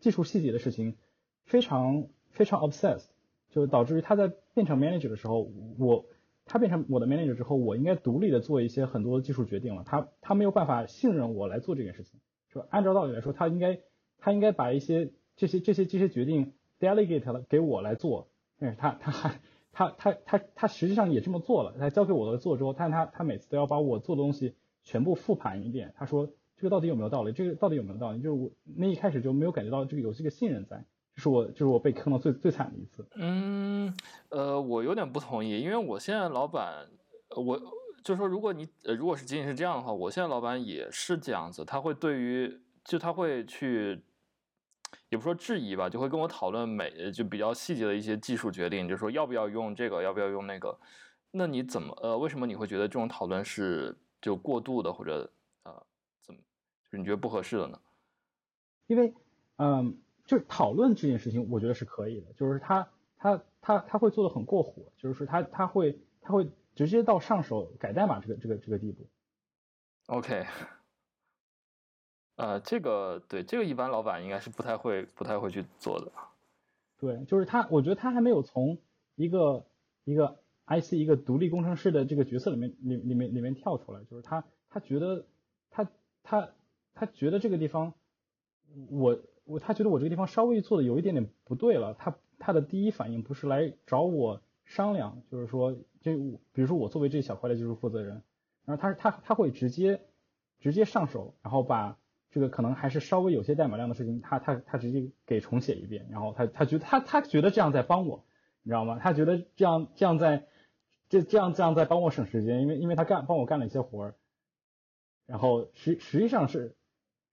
[0.00, 0.96] 技术细节的事情
[1.44, 3.06] 非常非常 obsessed，
[3.50, 6.06] 就导致于他在变成 manager 的时候，我。
[6.44, 9.84] 他变成我的 manager 之后，我应该独立的做一些很多技术决定了。
[9.84, 12.18] 他他没有办法信任我来做这件事情，
[12.48, 12.66] 是吧？
[12.68, 13.78] 按照道理来说，他应该
[14.18, 18.28] 他应该把一些这些这些这些决定 delegate 了给我来做。
[18.58, 19.40] 但是他他还
[19.72, 21.74] 他他他他实际上也这么做了。
[21.78, 25.92] 他交给我的做之后，但他他每次都要把我做的东西全部复盘一遍。
[25.96, 27.32] 他说这个到底有没有道理？
[27.32, 28.20] 这个到底有没有道理？
[28.20, 30.84] 就是我那一开始就没有感觉到这个游戏的信任在。
[31.14, 33.06] 就是我就是我被坑的最最惨的一次。
[33.16, 33.94] 嗯，
[34.30, 36.86] 呃，我有点不同意，因为我现在老板，
[37.36, 37.60] 我
[38.02, 38.66] 就说如果你
[38.96, 44.00] 如果是仅仅是这样的话，我现在老板也是这样子，他会对于就他会去，
[45.12, 50.76] 也不说质疑吧，就会跟我讨论每就比较细节的一些技术决定，就说要不要用这个，要不要用那个。
[51.30, 55.30] 那你怎么呃为什么你会觉得这种讨论是就过度的或者
[55.64, 55.86] 呃
[56.22, 56.40] 怎么
[56.84, 57.78] 就是你觉得不合适的呢？
[58.86, 59.14] 因为
[59.58, 59.98] 嗯。
[60.24, 62.32] 就是讨论这件事情，我觉得是可以的。
[62.34, 62.88] 就是他
[63.18, 69.04] 他他他会做的很过火，就是说他他会他会直接到上手改代码这个这个这个地步。
[70.06, 70.46] OK，
[72.36, 76.12] 呃，这个对这个一般老板应该是不太会不太会去做的。
[76.98, 78.78] 对，就是他，我觉得他还没有从
[79.14, 79.66] 一个
[80.04, 85.26] 一个 IC 一个独立工程师的这个角色里面里里面里面跳出来，就是他他觉得
[85.70, 85.88] 他
[86.22, 86.50] 他
[86.94, 87.94] 他觉得这个地方
[88.90, 89.18] 我。
[89.44, 96.12] 我他觉得我这个地方稍微做的有一点点不对了，他他的第一反应不是来找我商量，就是说，就
[96.52, 98.22] 比如说我作为这小块的技术负责人，
[98.64, 100.00] 然后他他他会直接
[100.60, 101.98] 直接上手，然后把
[102.32, 108.24] 这个可能还是稍微有些代码量的事情，他他他直接给重写一遍，然后他他觉得他他觉得这样在帮我，
[108.64, 108.98] 你知道吗？
[109.00, 110.48] 他觉得这样这样在
[111.08, 114.14] 这这样这样在帮我省时间，因为因为他干帮我干了一些活儿，
[115.26, 116.74] 然后实实际上是。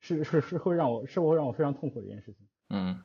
[0.01, 2.47] 是是是会让我是会让我非常痛苦的一件事情。
[2.69, 3.03] 嗯，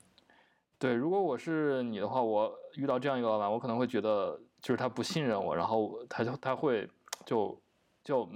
[0.78, 6.88] 对，如果我是你的话，我遇到这样一个老板，我可能会觉得就是他不信任我，然后他就他会
[7.26, 7.61] 就
[8.05, 8.28] 就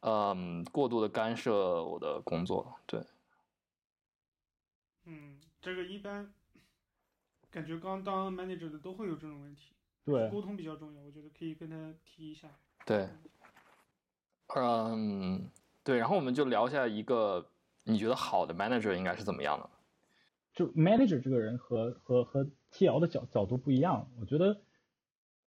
[0.00, 2.76] 嗯过度的干涉我的工作。
[2.86, 3.02] 对，
[5.04, 6.32] 嗯，这个一般
[7.50, 9.74] 感觉刚当 manager 的都会有这种问题。
[10.04, 12.48] 对，沟通比较重要，我觉得可以跟他提一下。
[12.86, 13.08] 对，
[14.54, 15.50] 嗯。
[15.84, 17.50] 对，然后我们就聊一下一个
[17.84, 19.70] 你觉得好的 manager 应该是怎么样的？
[20.52, 24.10] 就 manager 这个人和和和 TL 的角角度不一样。
[24.20, 24.60] 我觉得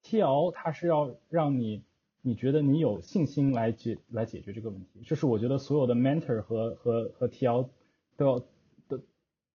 [0.03, 1.83] TL 他是要让你
[2.21, 7.69] 你觉得你有信心来解来解决这个问题，这是我觉得所有的 mentor 和和和 TL
[8.17, 8.39] 都要
[8.87, 9.01] 的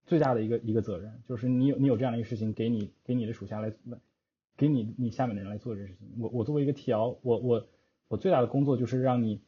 [0.06, 4.00] 最大的一个一个责任，就是你有你有这样的一个事情给你给你的属下来问
[4.56, 6.06] 给你你下面的人来做这个事情。
[6.18, 7.66] 我我作为一个 TL，我我
[8.08, 9.40] 我最大的工作就是让你。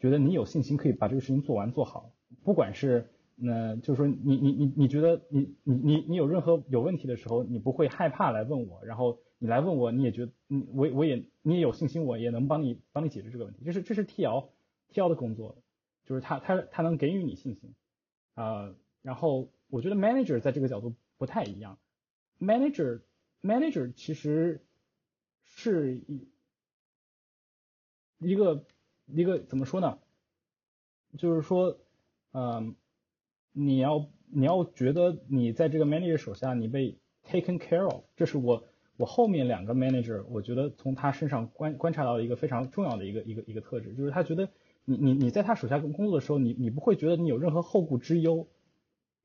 [0.00, 2.12] 觉得你有信心可以把这个事情做完做好，
[2.44, 13.64] 不管是那就是说你你你你觉得你你你你有任何有问题的时候，你不会害怕来问我，然后你来问我，你也觉得你我我也你也有信心，我也能帮你帮你解决这个问题。
[13.64, 14.50] 就是这是 T L
[14.88, 15.62] T L 的工作，
[16.04, 17.74] 就是他他他能给予你信心
[18.34, 18.74] 啊。
[19.02, 21.78] 然后我觉得 manager 在这个角度不太一样
[22.38, 23.02] ，manager
[23.42, 24.64] manager 其实
[25.44, 26.28] 是一
[28.18, 28.66] 一个。
[29.10, 29.98] 一个怎么说呢？
[31.16, 31.78] 就是说，
[32.32, 32.76] 嗯，
[33.52, 38.67] 你要你要觉得你在这个 manager 手下你被 taken care of，这是我
[38.98, 44.50] 我后面两个 manager 我觉得从他身上观观察到一个非常重要的一个一个一个特质，就是他觉得
[44.84, 48.46] 你你你在他手下工作的时候，你你不会觉得你有任何后顾之忧。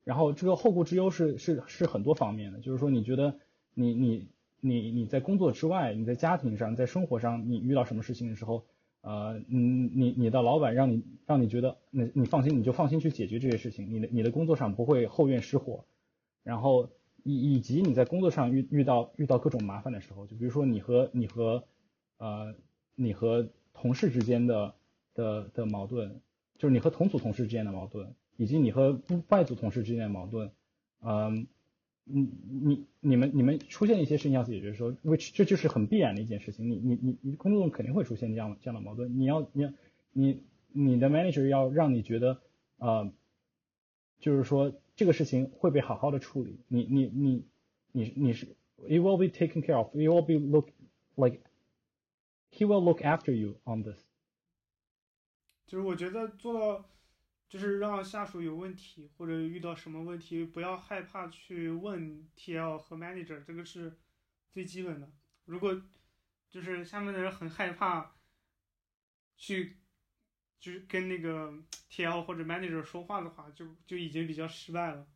[0.04, 3.36] 然后这个后顾之忧是是是很多方面的，就是说你觉得
[3.72, 4.28] 你你
[4.60, 8.64] 你你在工作之外，你在家庭上，在生活上，你遇到什么事情的时候，
[9.00, 15.84] 呃，你，你你的老板让你让你觉得，那你放心，你就放心去解决这些事情，你的你的工作上不会后院失火。
[16.42, 16.90] 然后
[17.24, 21.64] 以以及你在工作上遇遇到遇到各种麻烦的时候，就比如说你和你和
[22.18, 22.54] 呃
[22.94, 24.74] 你和同事之间的
[25.14, 26.20] 的的矛盾，
[26.58, 28.14] 就是你和同组同事之间的矛盾。
[28.36, 30.50] 以及你和外组同事之间的矛盾，
[31.02, 31.46] 嗯，
[32.02, 36.68] 你你你们你们出现一些事情要解决的时候，which 这就是很必然的一件事情。
[36.68, 39.20] 你你你你工作中肯定会出现这样这样的矛盾。
[39.20, 39.72] 你要你要
[40.10, 42.40] 你你的 manager 要让你觉得，
[42.78, 43.12] 呃，
[44.18, 46.60] 就是说这个事情会被好好的处理。
[46.68, 47.46] 你你你
[47.92, 48.46] 你你是
[48.78, 49.88] it will be taken care of.
[49.94, 50.70] It will be look
[51.16, 51.40] like
[52.50, 54.00] he will look after you on this。
[55.66, 56.90] 就是我觉得做到。
[57.46, 63.96] 就是让下属有问题或者遇到什么问题，不要害怕去问 TL 和 manager，这个是
[64.50, 65.08] 最基本的。
[65.44, 65.80] 如果
[66.50, 68.16] 就是下面的人很害怕
[69.36, 69.76] 去，
[70.64, 71.52] 就是跟那个
[71.90, 75.06] TL 或者 manager 说话的话，就就已经比较失败了。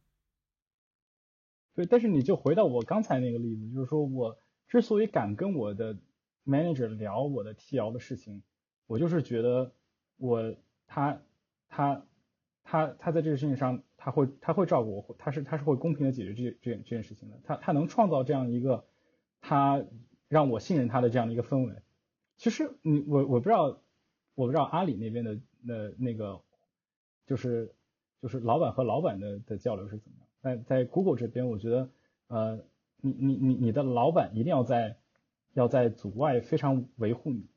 [1.75, 5.97] 对，但是你就回到我刚才那个例子，就是说我之所以敢跟我的
[6.45, 8.43] manager 聊我的 TL 的事情，
[8.87, 9.73] 我就是觉得
[10.19, 10.55] 我
[10.87, 11.23] 他
[11.69, 12.05] 他。
[12.71, 17.41] 他他在这个事情上，他会他会照顾我，他是他是会公平的解决这这这件事情的。
[17.43, 18.87] 他他能创造这样一个
[19.41, 19.83] 他
[20.29, 21.81] 让我信任他的这样的一个氛围。
[22.37, 23.83] 其实你我我不知道
[24.39, 26.41] 我不知道阿里那边的那那个
[27.27, 27.75] 就是
[28.23, 30.29] 就是老板和老板的的交流是怎么样。
[30.41, 31.91] 在在 Google 这边，我觉得
[32.29, 32.61] 呃
[33.01, 34.97] 你你你你的老板一定要在
[35.55, 37.49] 要在组外非常维护你，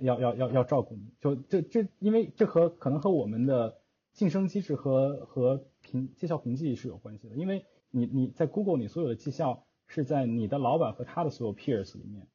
[0.00, 1.12] 要要要要照顾你。
[1.20, 3.78] 就这这因为这和可能和我们的
[4.12, 12.26] 晋升机制和和评绩效评级是有关系的，因为你你在 Google 你所有的绩效是在你的老板和他的所有 peers 里面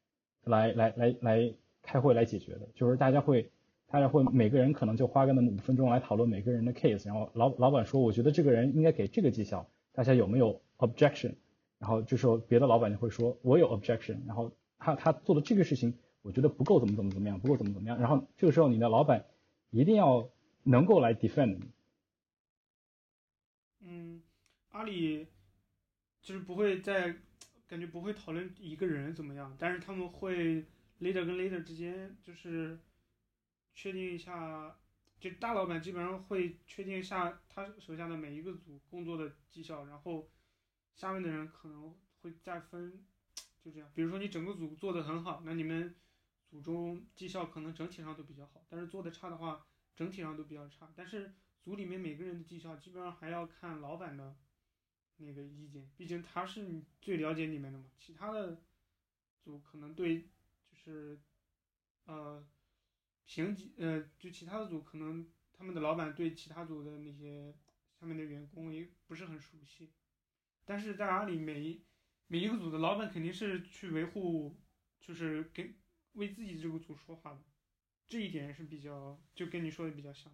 [0.44, 3.50] 来来来来开会来解决的，就是大家会
[3.92, 11.34] 大家会每个人可能就花个那么五分钟来讨论每个人的 case，然后老老板说我觉得这个人应该给这个绩效，大家有没有 objection？
[11.78, 19.26] 然后这时候别的老板就会说我有 objection，然后他他做的这个事情我觉得不够怎么怎么怎么样，不够怎么怎么样，然后这个时候你的老板
[19.70, 20.28] 一定要。
[20.64, 21.58] 能够来 defend。
[23.80, 24.22] 嗯，
[24.70, 25.26] 阿里
[26.20, 27.16] 就是不会在
[27.66, 30.62] 感觉不会讨论一个人怎么样，但是他们会
[31.00, 32.78] leader 跟 leader 之间就是
[33.74, 34.76] 确定一下，
[35.18, 40.28] 就大老板基本上会确定一下他手下的每一个组工作的绩效，然后
[40.94, 43.04] 下面的人可能会再分，
[43.62, 43.90] 就这样。
[43.94, 45.94] 比如说你整个组做的很好，那你们
[46.48, 49.64] 组中绩效可能整体上都比较好，但是做的差的话。
[49.94, 54.34] 整体上都比较差，但是组里面每个人的绩效基本上还要看老板的
[55.18, 57.84] 那个意见，毕竟他是你最了解你们的嘛。
[57.98, 58.62] 其他的
[59.44, 60.22] 组可能对
[60.66, 61.20] 就是
[62.06, 62.42] 呃
[63.24, 67.54] 评级呃，就其他的组可能他们的老板对其他组的那些
[67.98, 69.90] 下面的员工也不是很熟悉，
[70.64, 71.82] 但是在阿里每一
[72.26, 74.56] 每一个组的老板肯定是去维护，
[75.00, 75.74] 就是给
[76.14, 77.38] 为自己这个组说话的。
[78.08, 80.30] 这一点是比较，就跟你说的比较像。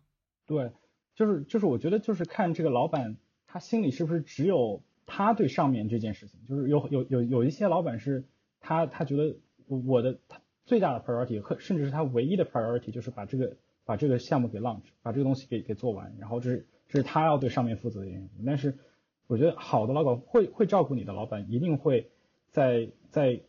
[0.47, 0.73] 对，
[1.15, 3.17] 就是就是，我觉得就是看这个老板
[3.47, 8.25] 他心里是不是只有他对上面这件事情，就是有有有有一些老板是
[8.61, 9.37] 他他觉得
[9.67, 18.45] 我的他最大的 priority 和甚至是他唯一的 priority 就是把这个把这个项目给 launch，把这个东西给给做完，然后这是这是他要对上面负责的原因。
[18.47, 18.79] 但是
[19.27, 22.11] 我觉得好的老板会会照顾你的老板，一定会
[22.51, 23.41] 在在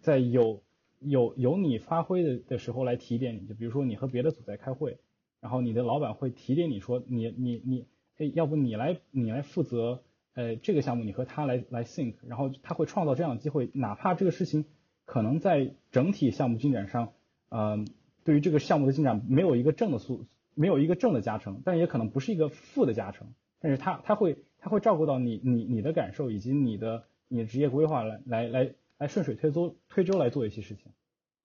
[0.00, 0.62] 在有。
[0.98, 4.96] 有有你发挥的的时候来提点你，就比如说你和别的组在开会，
[5.42, 10.02] 然后你的老板会提点你说你你你，哎，要不你来你来负责，
[10.32, 14.64] 呃，这个项目你和他来来 think，然后他会创造这样的机会，哪怕这个事情
[15.06, 17.14] 可能在整体项目进展上，
[17.48, 17.82] 呃，
[18.22, 28.74] 对于这个项目的进展没有一个正的速，没有一个正的加成，但也可能不是一个负的加成，但是他他会他会照顾到你你你的感受以及你的你的职业规划来来来。
[28.98, 30.90] 来顺水推舟推舟来做一些事情。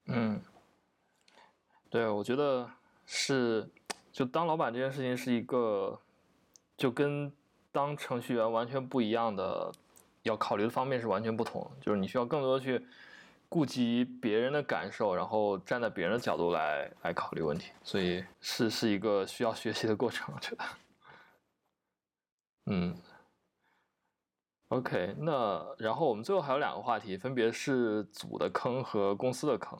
[0.05, 0.39] 嗯，
[1.89, 2.65] 对，我觉得
[3.05, 3.69] 是，
[4.09, 5.99] 就当老板这件事情是一个，
[6.77, 7.29] 就跟
[7.73, 9.69] 当程序员完全不一样的，
[10.23, 11.69] 要考虑的方面是完全不同。
[11.81, 12.81] 就是你需要更多的去
[13.51, 20.63] 顾及别人的感受，然后站在别人的角度来来考虑问题，所以是是一个需要学习的过程，我觉得。
[22.67, 22.95] 嗯。
[24.69, 29.77] OK，那然后我们最后还有两个话题，分别是组的坑和公司的坑。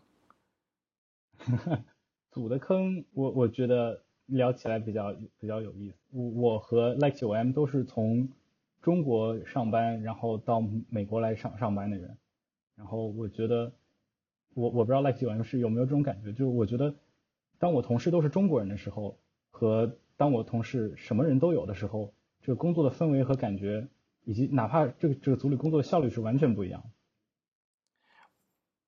[2.30, 5.98] 组的坑，我我觉得聊起来比较比较有意思。
[6.12, 8.28] 我我和 Like 九 M 都是从
[8.82, 10.60] 中国上班，然后到
[10.90, 12.18] 美国来上上班的人。
[12.76, 13.72] 然后我觉得，
[14.54, 16.96] 我我不知道 Like 九 M 是有没有这种感觉，就是我觉得，
[17.60, 19.18] 当我同事都是中国人的时候，
[19.50, 23.88] 和当我同事什么人都有的时候，这个工作的氛围和感觉，
[24.24, 26.84] 以及哪怕这个这个组里工作的效率是完全不一样。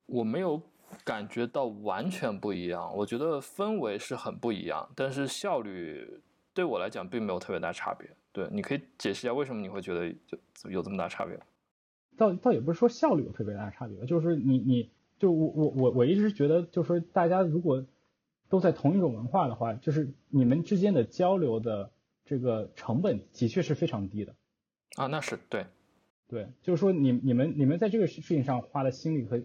[0.06, 0.62] 我没有
[1.04, 6.22] 感觉到完全不一样，我觉得氛围是很不一样，但是效率
[6.54, 8.10] 对我来讲并没有特别大差别。
[8.32, 11.40] 对，你可以解释一下为什么你会觉得就有这么大差别？
[12.18, 14.90] 倒倒也不是说效率有特别大的差别，就是你你
[15.20, 17.86] 就我我我我一直觉得，就是说大家如果
[18.50, 21.92] 都在同一种文化的话，就是你们之间的交流的
[22.26, 24.36] 这个成本的确是非常低的。
[24.96, 25.66] 啊，那是对，
[26.28, 29.40] 对，就是说你你们你们在这个事情上花的心力和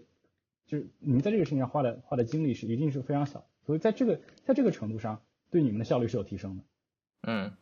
[0.67, 6.63] 就是你们在这个事情上花的花的精力是一定是非常小，所以在这个在这个程度上，对你们的效率是有提升的。
[7.21, 7.53] 嗯，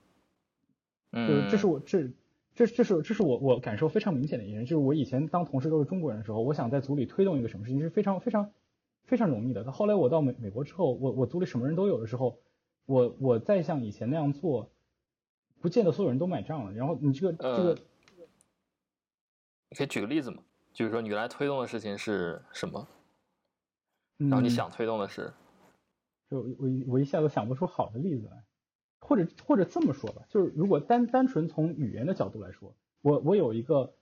[1.11, 2.11] 嗯，这是我这
[2.57, 8.51] 这这是这是我我感受非常明显的一点，就是我以前当同事都是中国人的时候，我想在组里推动一个什么事情是非常非常
[9.03, 9.71] 非常容易的。
[9.71, 12.39] 后来我到美美国之后，我我组里什么人都有的时候，
[12.87, 14.71] 我我再像以前那样做，
[15.61, 16.73] 不见得所有人都买账了。
[16.73, 17.77] 然后你这个这个，
[19.75, 20.41] 可以举个例子吗？
[20.73, 22.87] 就是说你原来推动的事情是什么？
[24.17, 25.31] 然后你想推动的是，
[26.27, 28.43] 就我我一下子想不出好的例子来，
[28.99, 33.93] 或者或者这么说吧，就是如果单单纯从语言的角度来说，我我有一个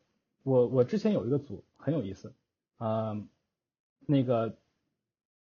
[0.44, 2.34] 我我之前有一个组很有意思，
[2.78, 3.22] 啊，
[4.06, 4.58] 那个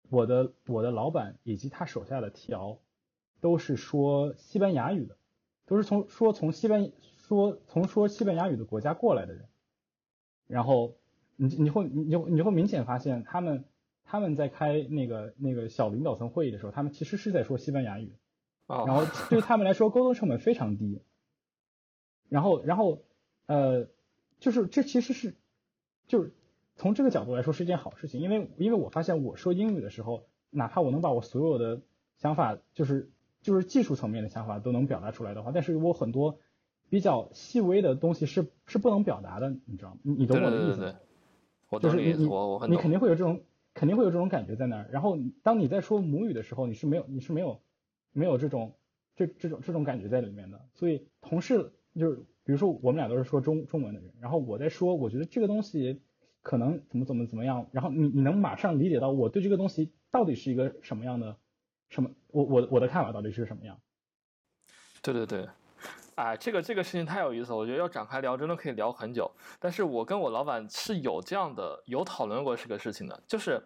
[0.10, 2.80] 我的我的老板以及他手下的 TL
[3.41, 5.18] 都是说西班牙语的，
[5.66, 9.45] 都是从说从西班说从说西班牙语的国家过来的人，
[10.47, 10.95] 然后
[11.36, 13.66] 你你会你就你会明显发现他们。
[14.06, 18.12] 他们在开那个那个小领导层会议的时候，他们其实是在说西班牙语，
[18.68, 21.01] 然后对他们来说沟通成本非常低。
[22.30, 23.03] 然后然后
[23.45, 23.88] 呃，
[24.39, 25.36] 就是这其实是
[26.07, 26.34] 就是
[26.76, 31.82] 从这个角度来说是一件好事情，因为因为我发现我说英语的时候，哪怕我能把我所有的
[32.18, 33.11] 想法，就是
[33.41, 36.39] 就是技术层面的想法都能表达出来的话，但是我很多
[36.89, 39.97] 比较细微的东西是是不能表达的，你知道吗？
[40.03, 40.78] 你你懂我的意思？
[40.78, 40.99] 对对对，
[41.70, 43.41] 我懂你意思，我我很你肯定会有这种。
[43.76, 47.59] 肯定会有这种感觉在那儿，然后当你在说母语的时候，你是没有你是没有
[48.14, 48.74] 没有这种
[49.16, 50.59] 这这种这种感觉在里面的。
[50.74, 56.01] 所以同事就是比如说我们俩都是说中中文的人，然后我在说我觉得这个东西
[56.41, 61.36] 可能怎么怎么怎么样，然后你你能马上理解到我对这个东西到底是一个什么样的
[61.89, 63.78] 什么我我我的看法到底是什么样？
[65.01, 65.47] 对对对。
[66.16, 69.30] 哎，这个这个事情太有意思了，我觉得要展开聊，真的可以聊很久。
[69.59, 73.59] 但是我跟我老板是有这样的有讨论过这个事情的，就是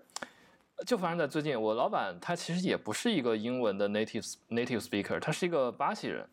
[0.85, 1.59] 就发生在最近。
[1.59, 6.27] 我老板他其实也不是一个英文的 native native speaker，他是一个巴西人。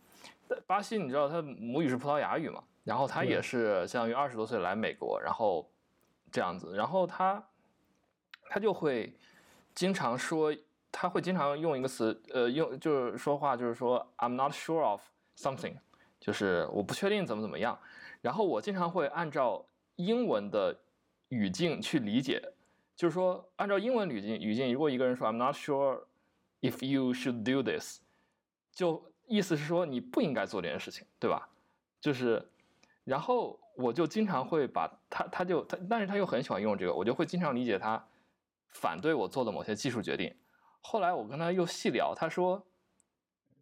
[0.66, 2.62] 巴西你知道他母语是葡萄牙语嘛？
[2.84, 5.68] 然后他也是相当于二十多岁来美国，然后
[6.30, 7.42] 这样子，然后他
[8.50, 9.16] 他就会
[9.74, 10.54] 经常说，
[10.92, 15.00] 他会经常用一个词，呃，用就是说话就是说 I'm not sure of
[15.36, 15.76] something。
[16.20, 17.78] 就是我不确定怎么怎么样，
[18.22, 19.66] 然后我经常会按照
[19.96, 20.74] 英文的
[21.28, 22.52] 语境去理解，
[22.96, 26.04] 就是说按照英文语境语境，如果一个人说 I'm not sure
[26.60, 28.00] if you should do this，
[28.72, 31.48] 就意思是说你不应该做这件事情，对吧？
[32.00, 32.48] 就是，
[33.04, 38.06] 然后我就经常会把他，他就他，但是他又很喜欢用这个，我就会经常理解他
[38.68, 40.34] 反对我做的某些技术决定。
[40.80, 42.64] 后来我跟他又细聊，他说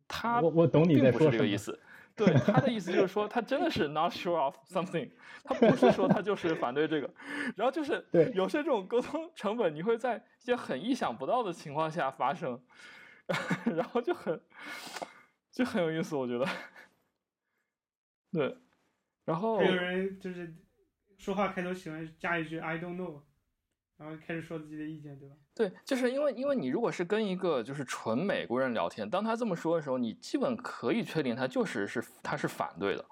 [0.09, 1.79] 他我我懂你在说这个意思。
[2.17, 5.11] 对他的意思就是说，他真的是 not sure of something，
[5.45, 7.13] 他不是说他就是反对这个，
[7.57, 12.63] 然后就是对有些这种沟通成本，你会在一些很意想不到的情况下发生，
[13.77, 14.41] 然后就很
[15.51, 16.47] 就很有意思，我觉得。
[18.31, 18.57] 对，
[19.25, 20.55] 然后有人就是
[21.19, 23.23] 说话开头喜欢加一句 I don't know。
[23.99, 25.37] 然后开始说自己的意见，对吧？
[25.55, 33.05] 对，就是因为因为你如果是跟一个就是纯美国人聊天，当他这么说的时候，你基本可以确定他就是是他是反对的，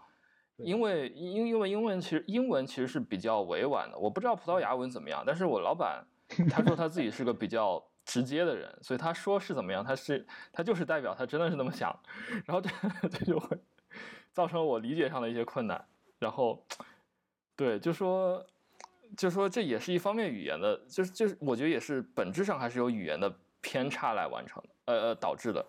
[0.56, 6.02] 因为因因为英文其实英文其实是比较委婉的，我不知道葡萄牙文怎么样，但是我老板
[6.50, 11.94] 他说他自己是个比较直接的人，所以他说是怎么样，他是他就是代表他真的是那么想，
[12.46, 12.70] 然后这
[13.08, 13.58] 这就会
[14.32, 15.86] 造成我理解上的一些困难，
[16.18, 16.64] 然后
[17.54, 18.46] 对，就说。
[19.16, 25.64] 就说这也是一方面语言的，就是就是我觉得也是本质上还是由语言的偏差来完成的，呃呃导致的。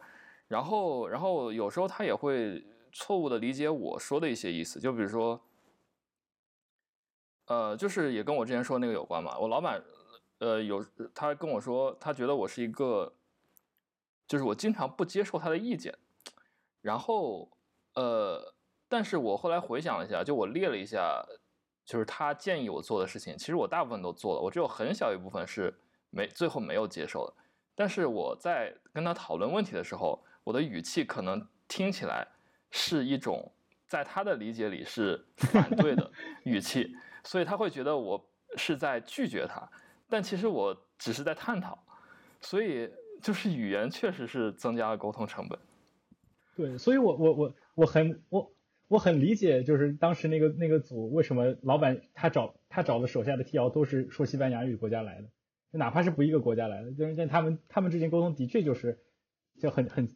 [0.48, 5.40] 然后然后有时候他也会错误的理解我说的一些意思，就比如说，
[7.48, 9.38] 呃，就是也跟我之前说那个有关嘛。
[9.40, 9.82] 我老板，
[10.40, 13.14] 呃，有他跟我说，他觉得我是一个，
[14.28, 15.98] 就是我经常不接受他的意见。
[16.82, 17.50] 然后
[17.96, 18.54] 呃，
[18.90, 21.26] 但是我后来回想了一下，就我列了一下，
[21.86, 25.74] 就是他建议我做的事情，其实我大部分都做了，我只有很小一部分是
[26.10, 27.34] 没最后没有接受的。
[27.76, 32.28] 但是我在跟他讨论问题的时候，我的语气可能听起来
[32.70, 33.52] 是一种
[33.88, 36.12] 在他的理解里是反对的
[36.44, 38.24] 语气，所以他会觉得我
[38.56, 39.68] 是在拒绝他，
[40.08, 41.78] 但其实我只是在探讨，
[42.40, 42.90] 所以
[43.22, 45.58] 就是语言确实是增加了沟通成本。
[46.56, 48.52] 对，所以我我我我很我
[48.92, 55.30] 我很理解，就是当时那个那个组为什么老板他找他找的手下的 T L 都是说西班牙语国家来的，
[55.72, 59.00] 哪怕是不一个国家来的，但是他们他们之间沟通的确就是
[59.60, 60.10] 就很很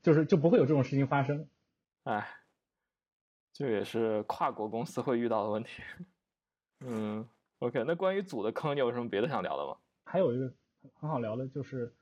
[0.00, 1.46] 就是就不会有这种事情发生。
[2.04, 2.26] 哎，
[3.52, 5.82] 这也是跨国公司会遇到的问题。
[6.80, 7.28] 嗯
[7.58, 9.76] ，OK，那关于组的坑，你有什么别的想聊的吗？
[10.04, 10.50] 还有一个
[10.94, 11.92] 很好聊的就是。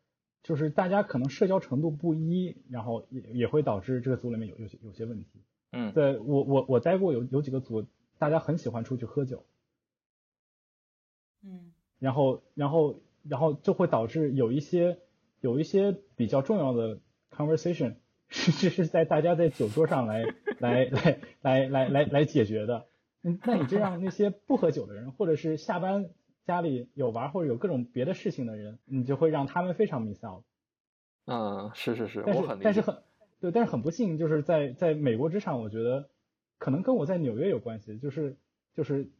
[0.43, 5.43] 就是大家可能社交程度不一，然后也也会导致这个组里面有有些有些问题。
[5.73, 7.87] 嗯，在我我我待过有有几个组，
[8.19, 9.45] 大家很喜欢出去喝酒。
[11.43, 14.99] 嗯，然后然后然后就会导致有一些
[15.41, 16.99] 有一些比较重要的
[17.31, 17.97] conversation
[18.29, 20.25] 是是在大家在酒桌上来
[20.59, 22.87] 来来来来来来解决的。
[23.23, 26.11] 嗯，那你这样那些不喝酒的人，或者是下班。
[26.47, 30.43] 家里有玩或者有各种别的事情的人，你就会让他们非常 miss out。
[31.27, 33.03] 嗯，是是是，但是很但是很
[33.41, 36.11] 对，但是很不幸，就是在在美国职场，我觉得
[36.59, 38.37] 可能跟我在纽约有关系，就是
[38.75, 39.11] 就是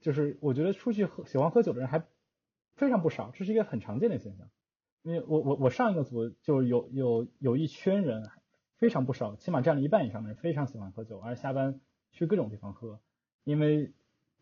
[0.00, 2.04] 就是我觉得出去喝喜欢喝酒的人还
[2.76, 4.48] 非常不少，这是一个很常见的现象。
[5.02, 8.30] 因为我我我上一个组就有有有一圈人
[8.76, 11.80] 非常不少，起码占了一半以上的人非常喜欢喝酒，而下班
[12.12, 13.00] 去各种地方喝，
[13.44, 13.92] 因为。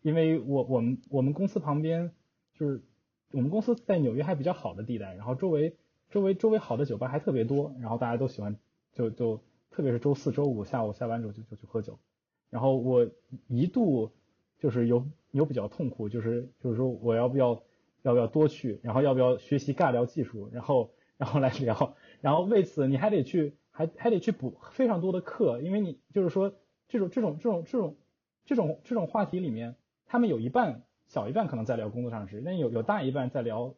[0.05, 2.11] 因为我我们我们公司旁边
[2.55, 2.83] 就是
[3.31, 5.77] 我们公司在纽约还比较好的地带，然后周围
[6.09, 8.57] 周围周围好的酒吧还特别多，然后大家都喜欢
[8.93, 11.99] 就就特别是周四周五下午下班之后就就去喝酒，
[12.49, 13.09] 然后我
[13.47, 14.11] 一度
[14.59, 17.63] 就是有有比较痛苦，就是就是说我要不要
[18.01, 26.53] 要不要多去，然后要不要学习尬聊技术，然后然后来聊，然后为此你还得去还还得去补非常多的课，因为你就是说
[26.87, 27.97] 这种这种这种这种
[28.45, 29.75] 这种这种话题里面。
[30.05, 33.73] 他们有一半小一半可能在聊工作上的事，但有有大一半在聊，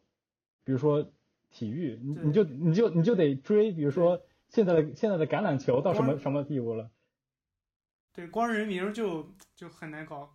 [0.64, 1.06] 比如说
[1.50, 6.90] 体育，你你就你就你就得追，比如说现在的现在的橄榄球到什么什么地步了？
[8.12, 10.28] 对，光人名就就很难搞。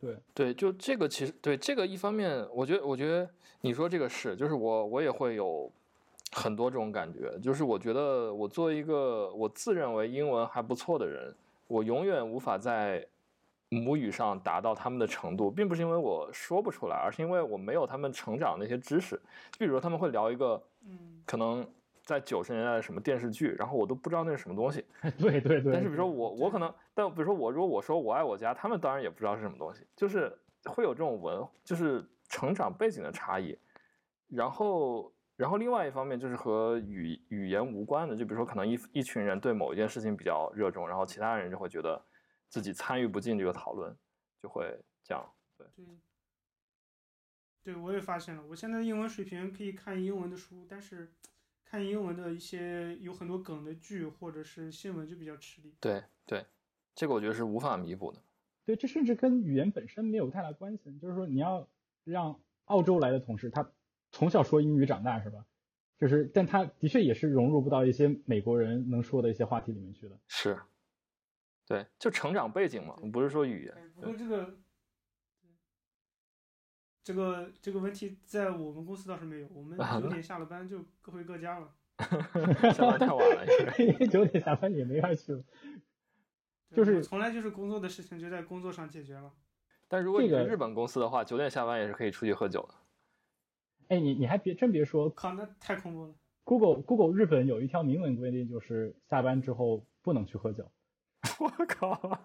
[0.00, 3.28] 对对，就这个其实对这个一方面，我觉得我觉得
[3.60, 5.70] 你说这个是，就是我我也会有
[6.32, 11.34] 很多这种感觉，就是我觉得我作为一个我自认为英文还不错的人，
[11.68, 13.06] 我永远无法在。
[13.74, 19.16] 母语上达到他们的程度，并不是因为我说不出来，而是因为我没有他们成长那些知识。
[19.50, 21.66] 就比如说他们会聊一个，嗯，可能
[22.04, 24.84] 在九十年代的什么电视剧，然后我都不知道那是什么东西。
[25.18, 25.72] 对 对对。
[25.72, 29.86] 但是比如说我，我可能，但比如说我，如果我说我爱我家，他们当然也不知道是什么东西。
[29.96, 30.32] 就是
[30.64, 33.58] 会有这种文，就是成长背景的差异。
[34.28, 42.02] 然后，然后另外一方面就是和语语言无关的，就比如说可能一一群人对某一件事情比较热衷，然后其他人就会觉得。
[42.52, 43.96] 自己参与不进这个讨论，
[44.42, 45.26] 就会这样。
[45.56, 45.86] 对对，
[47.62, 48.42] 对我也发现了。
[48.46, 51.10] 我现在英文水平可以看英文的书，但是
[51.72, 55.74] 看英文的一些有很多梗的剧或者是新闻就比较吃力。
[55.80, 56.44] 对对，
[56.94, 58.18] 这个我觉得是无法弥补的。
[58.66, 60.98] 对，这甚至跟语言本身没有太大关系。
[60.98, 61.66] 就是说，你要
[62.04, 63.66] 让澳洲来的同事，他
[64.10, 65.46] 从小说英语长大，是吧？
[65.96, 70.18] 就是，但他的确也是融入不到一些美国人能说的一些话题里面去的。
[70.28, 70.60] 是。
[71.66, 73.92] 对，就成长背景嘛，不是说语言。
[73.94, 74.58] 不过这个，
[77.04, 81.68] 这个这个问题在我们公司倒是没有，我们 九点下了班就各回各家了。
[82.72, 83.46] 下班太晚了，
[83.78, 85.42] 因为九点下班也没法去了。
[86.72, 89.30] 就是从来就是工作的事情就在工作上解决了。
[89.88, 92.74] 但如果你是日本公司的话，九点下班也是可以出去喝酒的。
[93.88, 96.14] 哎，你你还别真别说，靠，那太恐怖了。
[96.44, 100.70] Google Google 日本有一条明文规定，就是下班之后不能去喝酒。
[101.38, 102.24] 我靠，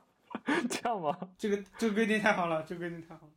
[0.69, 1.29] 这样吗？
[1.37, 3.33] 这个这个规定太好了，这个规定太好了。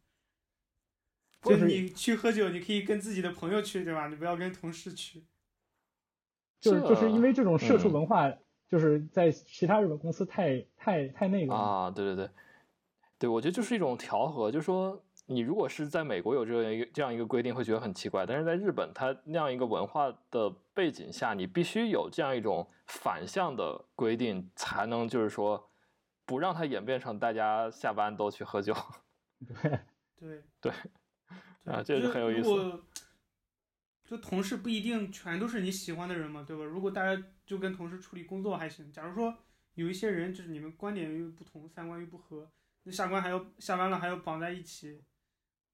[1.42, 4.08] 就是你去喝酒，你可以跟自己的朋友去，对吧？
[4.08, 5.24] 你不要跟同事去。
[6.60, 8.30] 就是就是因为这种社畜文化，
[8.68, 12.30] 就是在其他日本公司太太太那个啊，对对对，
[13.18, 15.04] 对我觉得就是一种调和，就是说。
[15.26, 18.26] 你如果是在美国有这样一个这样一个规定，会觉得很奇怪。
[18.26, 25.70] 但是在日本，它那样一个文化的背景下，你必须有这样一种反向的规定，才能就是说
[26.24, 28.74] 不让它演变成大家下班都去喝酒。
[29.46, 29.78] 对
[30.18, 30.72] 对对，
[31.64, 32.82] 啊，这是很有意思。
[34.04, 36.64] 就同事不一定全都是你喜欢的人嘛，对吧？
[36.64, 38.90] 如果大家就跟同事处理工作还行。
[38.90, 39.32] 假如说
[39.74, 42.50] 有一些人就是你们观点又不同，三观又不合，
[42.82, 45.04] 那下班还要下班了还要绑在一起，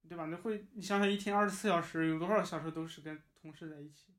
[0.07, 0.27] 对吧？
[0.27, 4.13] 那会你想想一天二十四小时，有多少小时都是跟同事在一起，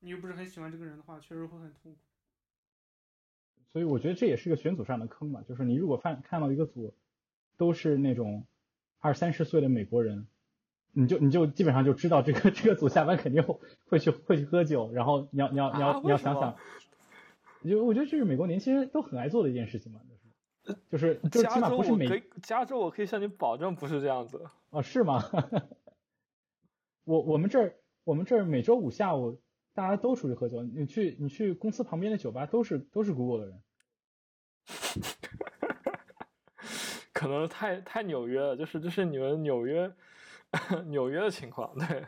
[0.00, 1.98] 你又不是很喜欢这个人的话，确实会很痛苦。
[3.72, 6.94] 所以我觉得这也是个选组上的坑嘛，就是你如果看看到一个组
[7.56, 8.46] 都是那种
[8.98, 10.26] 二三十岁的美国人，
[10.92, 13.42] 你就你就基本上就知道这个 这个组下班肯定
[13.88, 16.56] 会去会去喝酒，然后你要你要你要你要想想，
[17.64, 20.00] 就我觉得这是美国年轻人都很爱做的一件事情嘛，
[20.90, 24.44] 就是就是起码不是美加州，我可以向你保证不是这样子。
[24.70, 25.24] 啊，是吗？
[27.04, 27.74] 我我们这儿
[28.04, 29.40] 我们这儿每周五下午。
[29.74, 33.62] 大家都出去喝酒，你去你去公司旁边的酒吧都是都是 Google 的人，
[37.14, 39.90] 可能太太纽约了，就是就是你们纽约
[40.86, 42.06] 纽约的情况，对，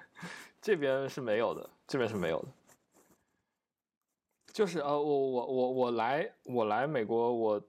[0.60, 2.48] 这边是没有的，这边是没有的，
[4.52, 7.62] 就是呃，我我我我来我来美国，我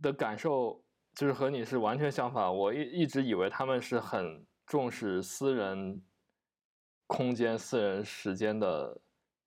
[0.00, 0.82] 的感受
[1.14, 6.02] 就是和你是完全相反，我一一直以为他们是很重视私人
[7.06, 9.00] 空间、私人时间的。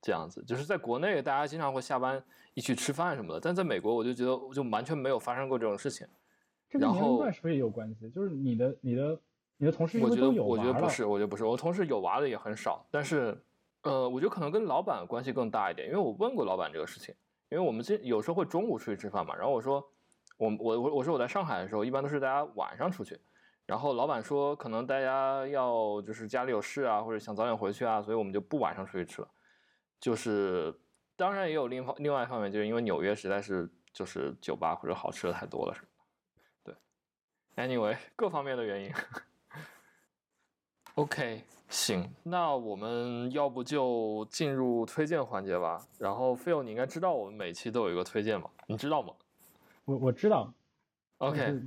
[0.06, 2.22] 这样子，就是在国内，大家经常会下班
[2.56, 6.06] 一起吃饭什么的，但在美国，我就觉得就完全没有发生过这种事情。
[6.70, 8.10] 这跟年龄段是不是也有关系？
[8.10, 9.18] 就是你的、你的、
[9.58, 12.86] 你的同事，我觉得我觉得不是，我觉得不是，我同事有娃的也很少。
[12.92, 13.42] 但是，
[13.84, 17.16] 呃，我觉得可能跟老板关系更大一点，因为我问过老板这个事情，
[17.50, 19.84] 因为我们这有时候会中午出去吃饭嘛，然后我说，
[20.38, 23.18] 我我我我说我在上海的时候，一般都是大家晚上出去，
[23.66, 29.28] 然后老板说可能大家要就是家里有事啊，或者想早点回去啊，所以我们就不晚上出去吃了。
[30.00, 30.74] 就是，
[31.16, 35.88] 当然也有另方另外一方面，就是因为纽约实在是就是酒吧或者好吃的太多了，什么
[36.66, 36.76] 的。
[37.56, 38.92] 对，anyway，各方面的原因。
[40.96, 45.84] OK，行，那我们要不就进入推荐环节吧。
[45.98, 48.48] 然后 Phil，你应该知道我们每期都有一个推荐吧？
[48.68, 49.12] 你知道吗？
[49.86, 50.54] 我我知道。
[51.18, 51.62] OK。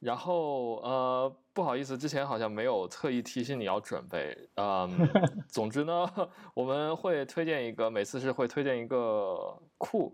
[0.00, 4.36] 然后呃，不好意思，之前好像没有特意提醒你要准备。
[4.56, 4.90] 嗯，
[5.48, 6.10] 总之呢，
[6.52, 10.12] 我们会推荐一个，每次是会推荐一个库，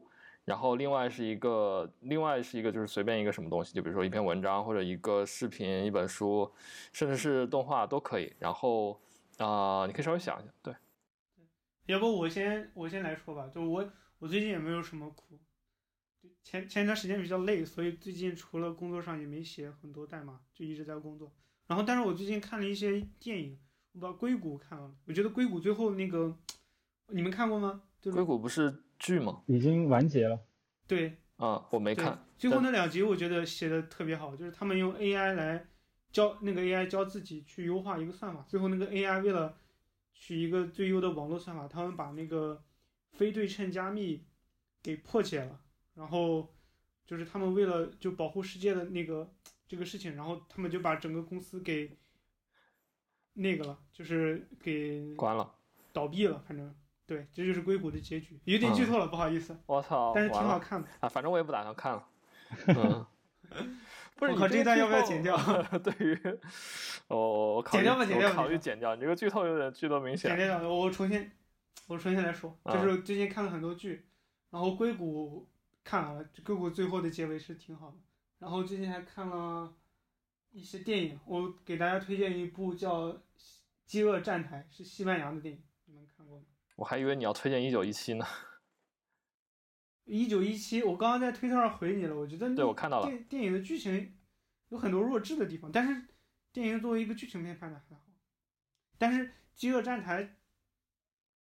[0.50, 6.52] 然后另外是一个，另外是一个就是随便一个什么东西，就比如说一篇文章或者一个视频、一本书，
[6.92, 8.32] 甚至是动画都可以。
[8.40, 9.00] 然后
[9.38, 10.74] 啊，你可以稍微想一下，对。
[11.86, 13.88] 要不我先我先来说吧，就我
[14.18, 15.38] 我最近也没有什么苦。
[16.42, 21.32] 前前一段时间比较累，所以最近除了工作上也没写很多代码，就一直在工作。
[21.68, 23.56] 然后，但是我最近看了一些电影，
[23.92, 24.92] 我把《硅谷》看了。
[25.06, 26.36] 我觉得《硅谷》最后那个，
[27.06, 27.82] 你们看过吗？
[28.10, 29.42] 《硅谷》不是剧吗？
[29.46, 30.38] 已经完结了。
[30.86, 31.16] 对。
[31.36, 32.24] 啊，我没看。
[32.38, 35.66] 最后那两集我觉得写的特别好，就是他们用 AI 来
[36.12, 38.44] 教那个 AI 教自己去优化一个算法。
[38.46, 39.56] 最后那个 AI 为了
[40.12, 42.62] 取一个最优的网络算法，他们把那个
[43.12, 44.22] 非对称加密
[44.82, 45.60] 给破解了。
[45.94, 46.54] 然后，
[47.06, 49.32] 就是他们为了就保护世界的那个
[49.66, 51.96] 这个事情，然后他们就把整个公司给
[53.32, 55.54] 那个了，就是给关了，
[55.92, 56.38] 倒闭了。
[56.46, 56.74] 反正
[57.10, 59.58] 对，这就是硅谷的结局，有点剧透了，不好意思。
[59.66, 60.12] 我操！
[60.14, 62.08] 但是挺好看的啊，反正我也不打算看了。
[62.68, 63.04] 嗯，
[64.14, 65.36] 不是，我靠，这一段要不要剪掉？
[65.82, 66.16] 对于
[67.08, 68.34] 我，我剪掉吧，剪掉吧。
[68.36, 70.36] 考虑剪掉，你这个剧透有点剧透明显。
[70.36, 71.28] 剪掉，我重新，
[71.88, 74.06] 我重新来说，就是最近看了很多剧，
[74.50, 75.48] 然后硅谷。
[75.82, 77.96] 看完了，硅谷最后的结尾是挺好的。
[78.38, 79.74] 然后最近还看了
[80.52, 83.08] 一些电影，我给大家推荐一部叫
[83.86, 85.62] 《饥饿站台》，是西班牙的电影？
[86.80, 88.26] 我还以为你要推荐《一九一七》呢。
[90.06, 93.06] 一九一七，我刚刚在推特上回你了，我觉得对我看到了。
[93.06, 94.16] 电电影的剧情
[94.70, 96.08] 有很多弱智的地方，但是
[96.54, 98.00] 电影作为一个剧情片拍的还好。
[98.96, 100.24] 但是《饥饿站台》，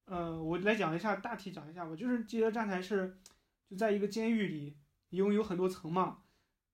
[0.07, 3.21] 呃，我来讲一下，大体讲一下吧，就是《饥饿站台》是。
[3.71, 4.79] 就在一个监狱里，
[5.11, 6.23] 一共有很多层嘛，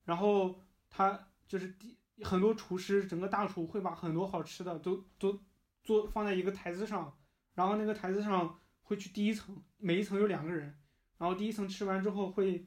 [0.05, 5.43] 然后他就是第很多厨师，整个大厨会把很多好吃的都都
[5.83, 7.19] 做放在一个台子上，
[7.55, 10.79] 然后那个台子上会去第一层，每一层有两个人，
[11.19, 12.67] 然后第一层吃完之后会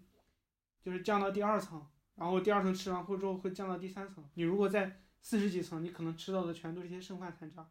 [0.82, 1.86] 就是降到第二层，
[2.16, 4.28] 然后第二层吃完后之后会降到第三层。
[4.34, 7.64] 你如果在四十几层，你可能吃到的全都是些剩饭残渣；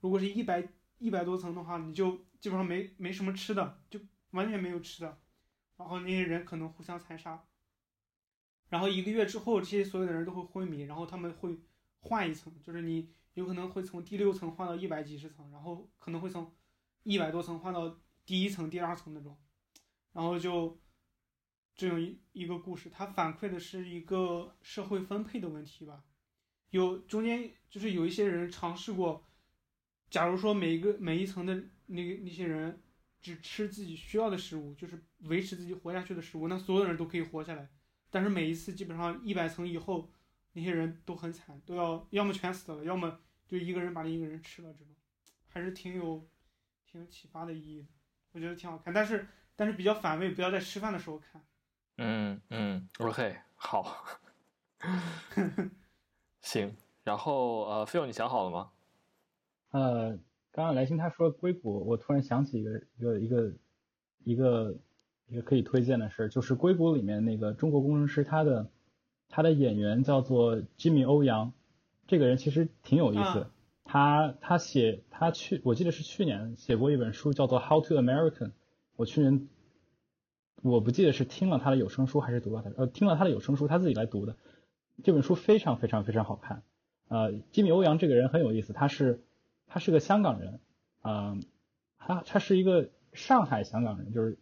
[0.00, 0.68] 如果是一百
[0.98, 3.98] 一百多层的话，你就基本上没没什么吃的，就
[4.30, 5.18] 完全没有吃的。
[5.76, 7.42] 然后那些人可能互相残杀，
[8.68, 11.58] 然后一个月之后，这些所有的人都会昏迷，然后他们会
[12.00, 16.52] 换一层，就是你有可能会从第六层换到一百几十层，然后可能会从
[17.02, 19.38] 一百多层换到第一层、第二层那种，
[20.12, 20.80] 然后就
[21.74, 26.04] 这样一一个故事，它反馈的是一个社会分配的问题吧。
[26.70, 29.26] 有中间就是有一些人尝试过，
[30.08, 31.54] 假如说每一个每一层的
[31.86, 32.82] 那那些人。
[33.22, 37.68] 只吃自己需要的食物，就是维持自己活下去的食物，那所有人都可以活下来。
[38.08, 40.10] 但是每一次基本上一百层以后，
[40.54, 44.94] 那些人都很惨，都要要么全死了，要么就一个人把另一个人吃了，这种
[45.48, 46.26] 还是挺有
[46.90, 47.88] 挺有启发的意义的，
[48.32, 51.40] 我觉得挺好看，但是但是比较反胃，不要在吃饭的时候看。
[51.98, 54.04] 嗯嗯，OK，好，
[56.40, 56.74] 行，
[57.04, 58.70] 然后呃，Phil 你想好了吗？
[59.70, 60.18] 呃，
[60.50, 63.52] 刚刚来信他说硅谷，我突然想起一个一个一个
[64.24, 64.74] 一个
[65.28, 68.68] 一个可以推荐的事儿，就是硅谷里面那个中国工程师，他的
[69.28, 71.52] 他的演员叫做 Jimmy 欧阳，
[72.08, 73.40] 这个人其实挺有意思。
[73.42, 73.50] 啊
[73.92, 78.46] 他他写他去，我记得是去年写过一本书，叫做《How to American》。
[78.94, 79.48] 我去年
[80.62, 84.36] 我不记得是听了他的有声书还是读了他呃听了他的有声书，他自己来读的。
[85.02, 86.62] 这本书非常非常非常好看。
[87.08, 89.24] 呃，吉米欧阳这个人很有意思，他是
[89.66, 90.60] 他是个香港人，
[91.00, 91.36] 啊、
[91.98, 94.38] 他他是一个上海香港人，就是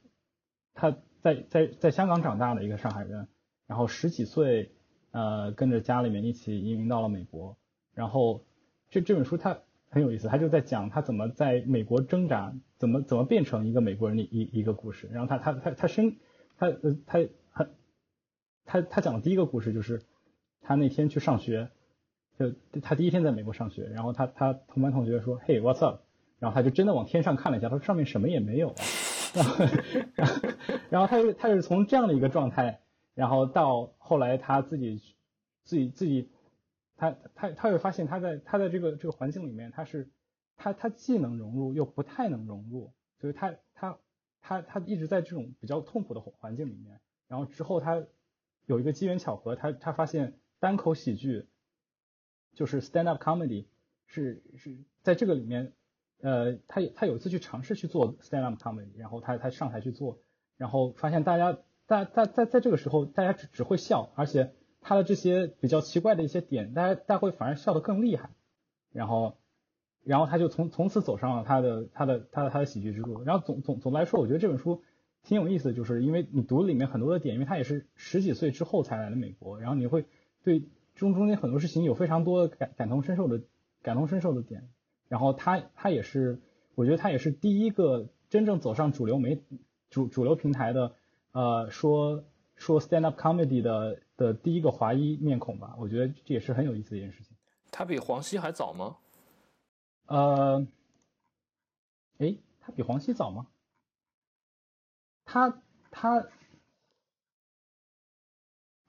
[0.74, 3.28] 他在在在香港长大的一个上海人，
[3.66, 4.72] 然后十几岁
[5.10, 7.56] 呃跟着家里面一起移民到了美国，
[7.94, 8.44] 然后
[8.90, 9.58] 这这本书它
[9.90, 16.16] 很有意思，他就在讲他怎么在美国挣扎，怎么怎么变成一个美国人的一一个故事，然后他他他他生
[16.56, 17.18] 他呃他
[17.52, 17.68] 他
[18.64, 20.02] 他他讲的第一个故事就是
[20.60, 21.70] 他那天去上学。
[22.38, 26.02] 就他第一天在美国上学，然后他他同班同学说，Hey what's up？
[26.38, 28.76] 然后他就真的往天上看了一下，他说上面什么也没有。
[30.88, 32.78] 然后他是他是从这样的一个状态，
[33.16, 35.02] 然后到后来他自己
[35.64, 36.28] 自己自己，
[36.98, 40.10] 他他他会发现他在他在这个这个环境里面，他是
[40.56, 43.98] 他他既能融入又不太能融入，所以他他
[44.42, 47.00] 他他一直在这种比较痛苦的环境里面。
[47.26, 48.04] 然后之后他
[48.66, 51.48] 有一个机缘巧合，他他发现单口喜剧。
[52.54, 53.66] 就是 stand up comedy
[54.06, 55.74] 是是在这个里面，
[56.20, 60.18] 呃，他有他有一次去尝试去做 stand up comedy，然后他他上台去做，
[60.56, 68.30] 然后发现大家在在在在这个时候大家只只会笑，而且他的这些比较奇怪的一些点，大家大家会反而笑得更厉害，
[68.92, 69.36] 然后
[70.04, 73.22] 然后他就从从此走上了他的他的他的他的喜剧之路。
[73.22, 74.82] 然后总总总的来说，我觉得这本书
[75.22, 80.06] 挺有意思，就是因为你读里面很多的点，因为他也是十几岁之后才来的美国，然后你会
[80.42, 80.68] 对。
[80.94, 83.42] 中中间很多事情有非常多的感感同身受的
[83.82, 84.68] 感同身受的点，
[85.06, 86.40] 然后他他也是，
[86.74, 89.40] 我觉得他也是第一个真正走上主流媒
[89.90, 90.96] 主主流平台的，
[91.30, 92.24] 呃，说
[92.58, 97.36] 说 stand up comedy 的的第一个华裔面孔吧，我觉得这也是很有意思的一件事情。
[97.70, 98.96] 他比黄西还早吗？
[100.06, 100.66] 呃，
[102.18, 103.46] 哎，他比黄西早吗？
[105.24, 106.28] 他他。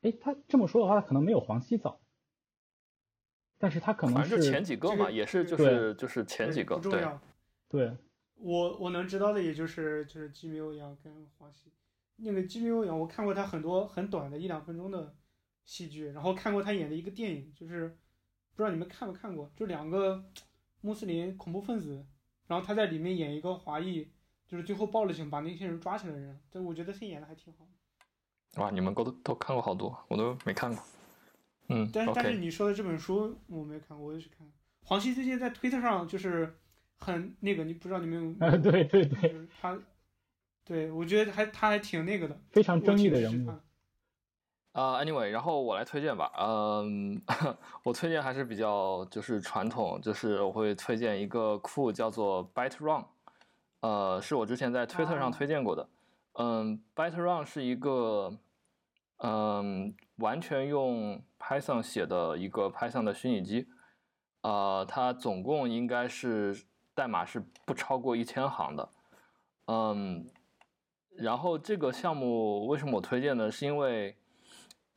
[0.02, 2.00] 哎，他这么说的话，他可能没有黄西早，
[3.58, 7.06] 但是他可能反正就前几个嘛，这个也是就是就是前几个，对。
[7.68, 7.98] 对，
[8.36, 11.70] 我我能知道的也就是就是基米欧阳跟黄西，
[12.22, 15.16] 那个基米欧阳我看过他很多很短的一两分钟的
[15.66, 17.90] 戏剧，然后看过他演的一个电影，就是
[18.56, 20.24] 不知道你们看没看过，就两个
[20.82, 22.06] 穆斯林恐怖分子，
[22.48, 24.10] 然后他在里面演一个华裔，
[24.48, 27.68] 就是最后报了警把那些人抓起来的人，这我觉得他演的还挺好。
[28.56, 30.84] 哇，你们都都看过好多，我都没看过。
[31.72, 34.52] 嗯但是但是你说的这本书我没看过，我也去看。
[34.84, 36.58] 黄西最近在推特上就是
[36.98, 39.80] 很那个，你不知道你们有没对对就对，是他，
[40.70, 43.50] 对我觉得还他还挺那个的，非常争议的人物。
[44.74, 46.32] 啊、a n y w a y 然后我来推荐吧。
[46.38, 47.20] 嗯，
[47.82, 53.04] 我推荐还是比较就是传统，就是我会推荐一个库叫做 Byte Run，
[53.80, 55.90] 呃，是我之前在推特上啊推荐过的。
[56.34, 58.38] 嗯，Byte Run 是一个
[59.18, 63.68] 嗯完全用 Python 写的一个 Python 的虚拟机，
[64.44, 66.56] 呃，它总共应该是
[66.94, 68.88] 代码是不超过一千行的。
[69.66, 70.28] 嗯，
[71.22, 73.52] 然后这个项目为什么我推荐呢？
[73.52, 74.16] 是因为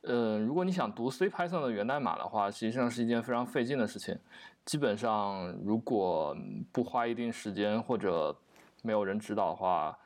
[0.01, 4.17] 呃，如果你想读 C Python 的源代码的话，实际上是一件非常费劲的事情。
[4.65, 6.35] 基本上，如果
[6.71, 8.35] 不花一定时间或者
[8.81, 9.97] 没有人指导的话，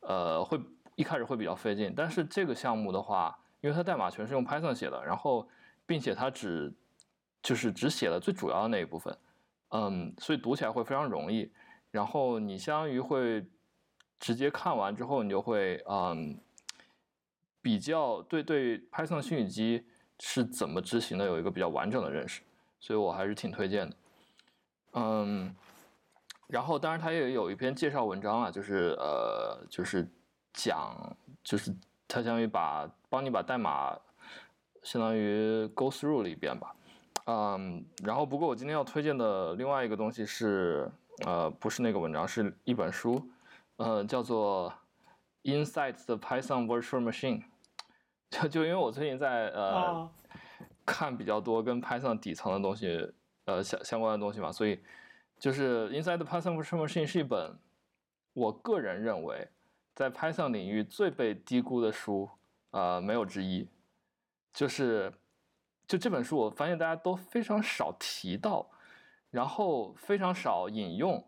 [0.00, 0.60] 呃，会
[0.96, 1.92] 一开始会比较费劲。
[1.96, 5.48] 但是这个项目的话，因为它代码全是用 Python 写的，然后
[5.86, 6.72] 并且它只
[7.42, 9.16] 就是只写了最主要的那一部分，
[9.70, 11.50] 嗯，所以读起来会非常容易。
[11.90, 13.46] 然后你相当于会
[14.18, 16.38] 直接看完之后，你就会嗯。
[17.64, 19.86] 比较对对 Python 虚拟机
[20.20, 22.42] 是怎么执行的有一个比较完整的认识，
[22.78, 23.96] 所以我还是挺推荐的。
[24.92, 25.56] 嗯，
[26.46, 30.06] 然后当然它也有一篇介绍文章啊，就是呃就是
[30.52, 30.94] 讲
[31.42, 31.74] 就是
[32.06, 33.98] 它相当于把帮你把代码
[34.82, 36.76] 相当于 go through 了一遍吧。
[37.24, 40.86] 嗯，然后不过我今天要推荐的另外一个东西是
[41.24, 43.26] 呃不是那个文章，是一本书，
[43.76, 44.72] 呃叫做
[45.42, 47.42] Inside the Python Virtual Machine。
[48.30, 50.10] 就就因为我最近在呃、啊
[50.86, 53.12] 看比较多跟 Python 底层的东西，
[53.46, 54.80] 呃相相关的东西嘛，所以
[55.38, 57.58] 就是 Inside the Python Virtual Machine 是一本
[58.34, 59.48] 我个人认为
[59.94, 62.28] 在 Python 领域最被低估的书，
[62.70, 63.68] 呃没有之一。
[64.52, 65.12] 就是
[65.88, 68.70] 就这本书，我发现大家都非常少提到，
[69.30, 71.26] 然后非常少引用，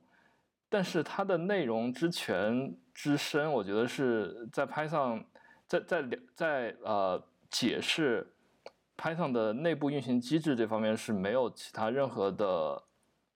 [0.69, 5.25] 但是它的内容之全之深，我觉得是在 Python
[5.67, 8.27] 在在在呃解释
[8.97, 12.83] Python 的内部运行机制这方面是没有其他任何的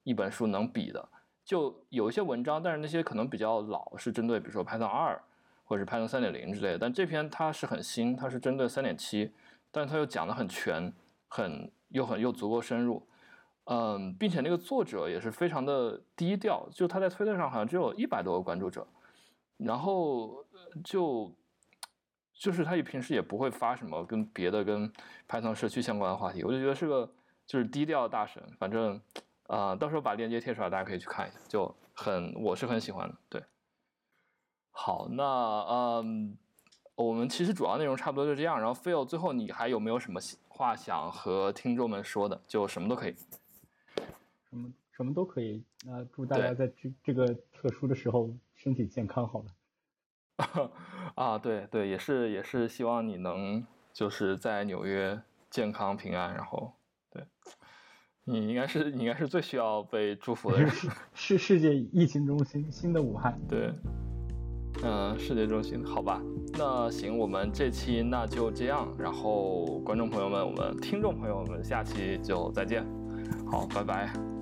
[0.02, 1.08] 一本书能比的。
[1.44, 5.20] 就有一些文章，但是那些可能比较老，是针对比如说 Python 二
[5.64, 6.78] 或者是 Python 三点零之类的。
[6.78, 9.32] 但这篇它是很新，它是针对三点七，
[9.70, 10.92] 但是它又讲的很全，
[11.28, 13.06] 很又很又足够深入。
[13.64, 18.86] 嗯，并且那个作者也是非常的低调，就他在推特上好像只有一百多个关注者，
[19.58, 20.44] 然后
[20.82, 21.32] 就
[22.34, 24.92] 就是他也平时也不会发什么跟别的跟
[25.28, 27.08] Python 社区相关的话题，我就觉得是个
[27.46, 28.42] 就是低调大神。
[28.58, 28.96] 反正
[29.46, 33.14] 啊、呃到时候把链接贴出来，大家可以去看一下，就很我是很喜欢的。
[33.28, 33.44] 对，
[34.72, 35.22] 好，那
[35.68, 36.36] 嗯，
[36.96, 38.58] 我们其实主要内容差不多就这样。
[38.58, 40.18] 然后 Phil，最后你还有没有什么
[40.48, 42.40] 话想和听众们说的？
[42.48, 43.14] 就什么都可以。
[44.50, 45.64] 什么什么都可以。
[45.86, 49.46] 那祝大家在这这个特殊的时候身体健康，好了。
[51.14, 55.20] 啊，对对，也是也是希望你能就是在纽约
[55.50, 56.72] 健康平安，然后
[57.10, 57.22] 对，
[58.24, 63.38] 你应该是你应该是最需要被祝福的人， 是是世界疫情中心，新的武汉。
[63.48, 63.70] 对，
[64.82, 66.22] 嗯、世界中心，好吧，
[66.54, 72.82] 那行，我们这期那就这样，然后观众朋友们，我们听众朋友们，下期就再见，
[73.50, 74.39] 好，拜拜。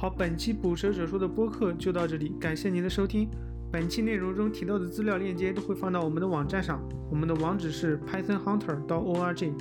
[0.00, 3.28] 好，本期捕蛇者说的播客就到这里，感谢您的收听。
[3.70, 9.52] 本期内容中提到的资料链接都会放到我们的网站上，我们的网址是 pythonhunter.org。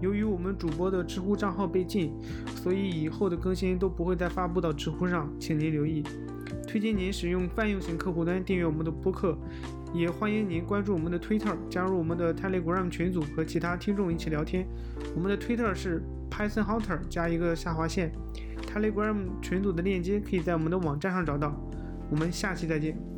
[0.00, 2.12] 由于我们主播的知乎账号被禁，
[2.54, 6.04] 所以以后的更新都不会再发布到知乎上，请您留意。
[6.68, 9.36] 推荐您使用泛用型客户端订阅我们的播客，
[9.92, 14.68] 也欢迎您关注我们的 Twitter，加入我们的 Telegram 群组和其他听众一起聊天。
[15.16, 18.12] 我们的 Twitter 是 pythonhunter 加一个下划线。
[18.74, 21.54] Telegram 群组的链接可以在我们的网站上找到。
[22.10, 23.13] 我们下期再见。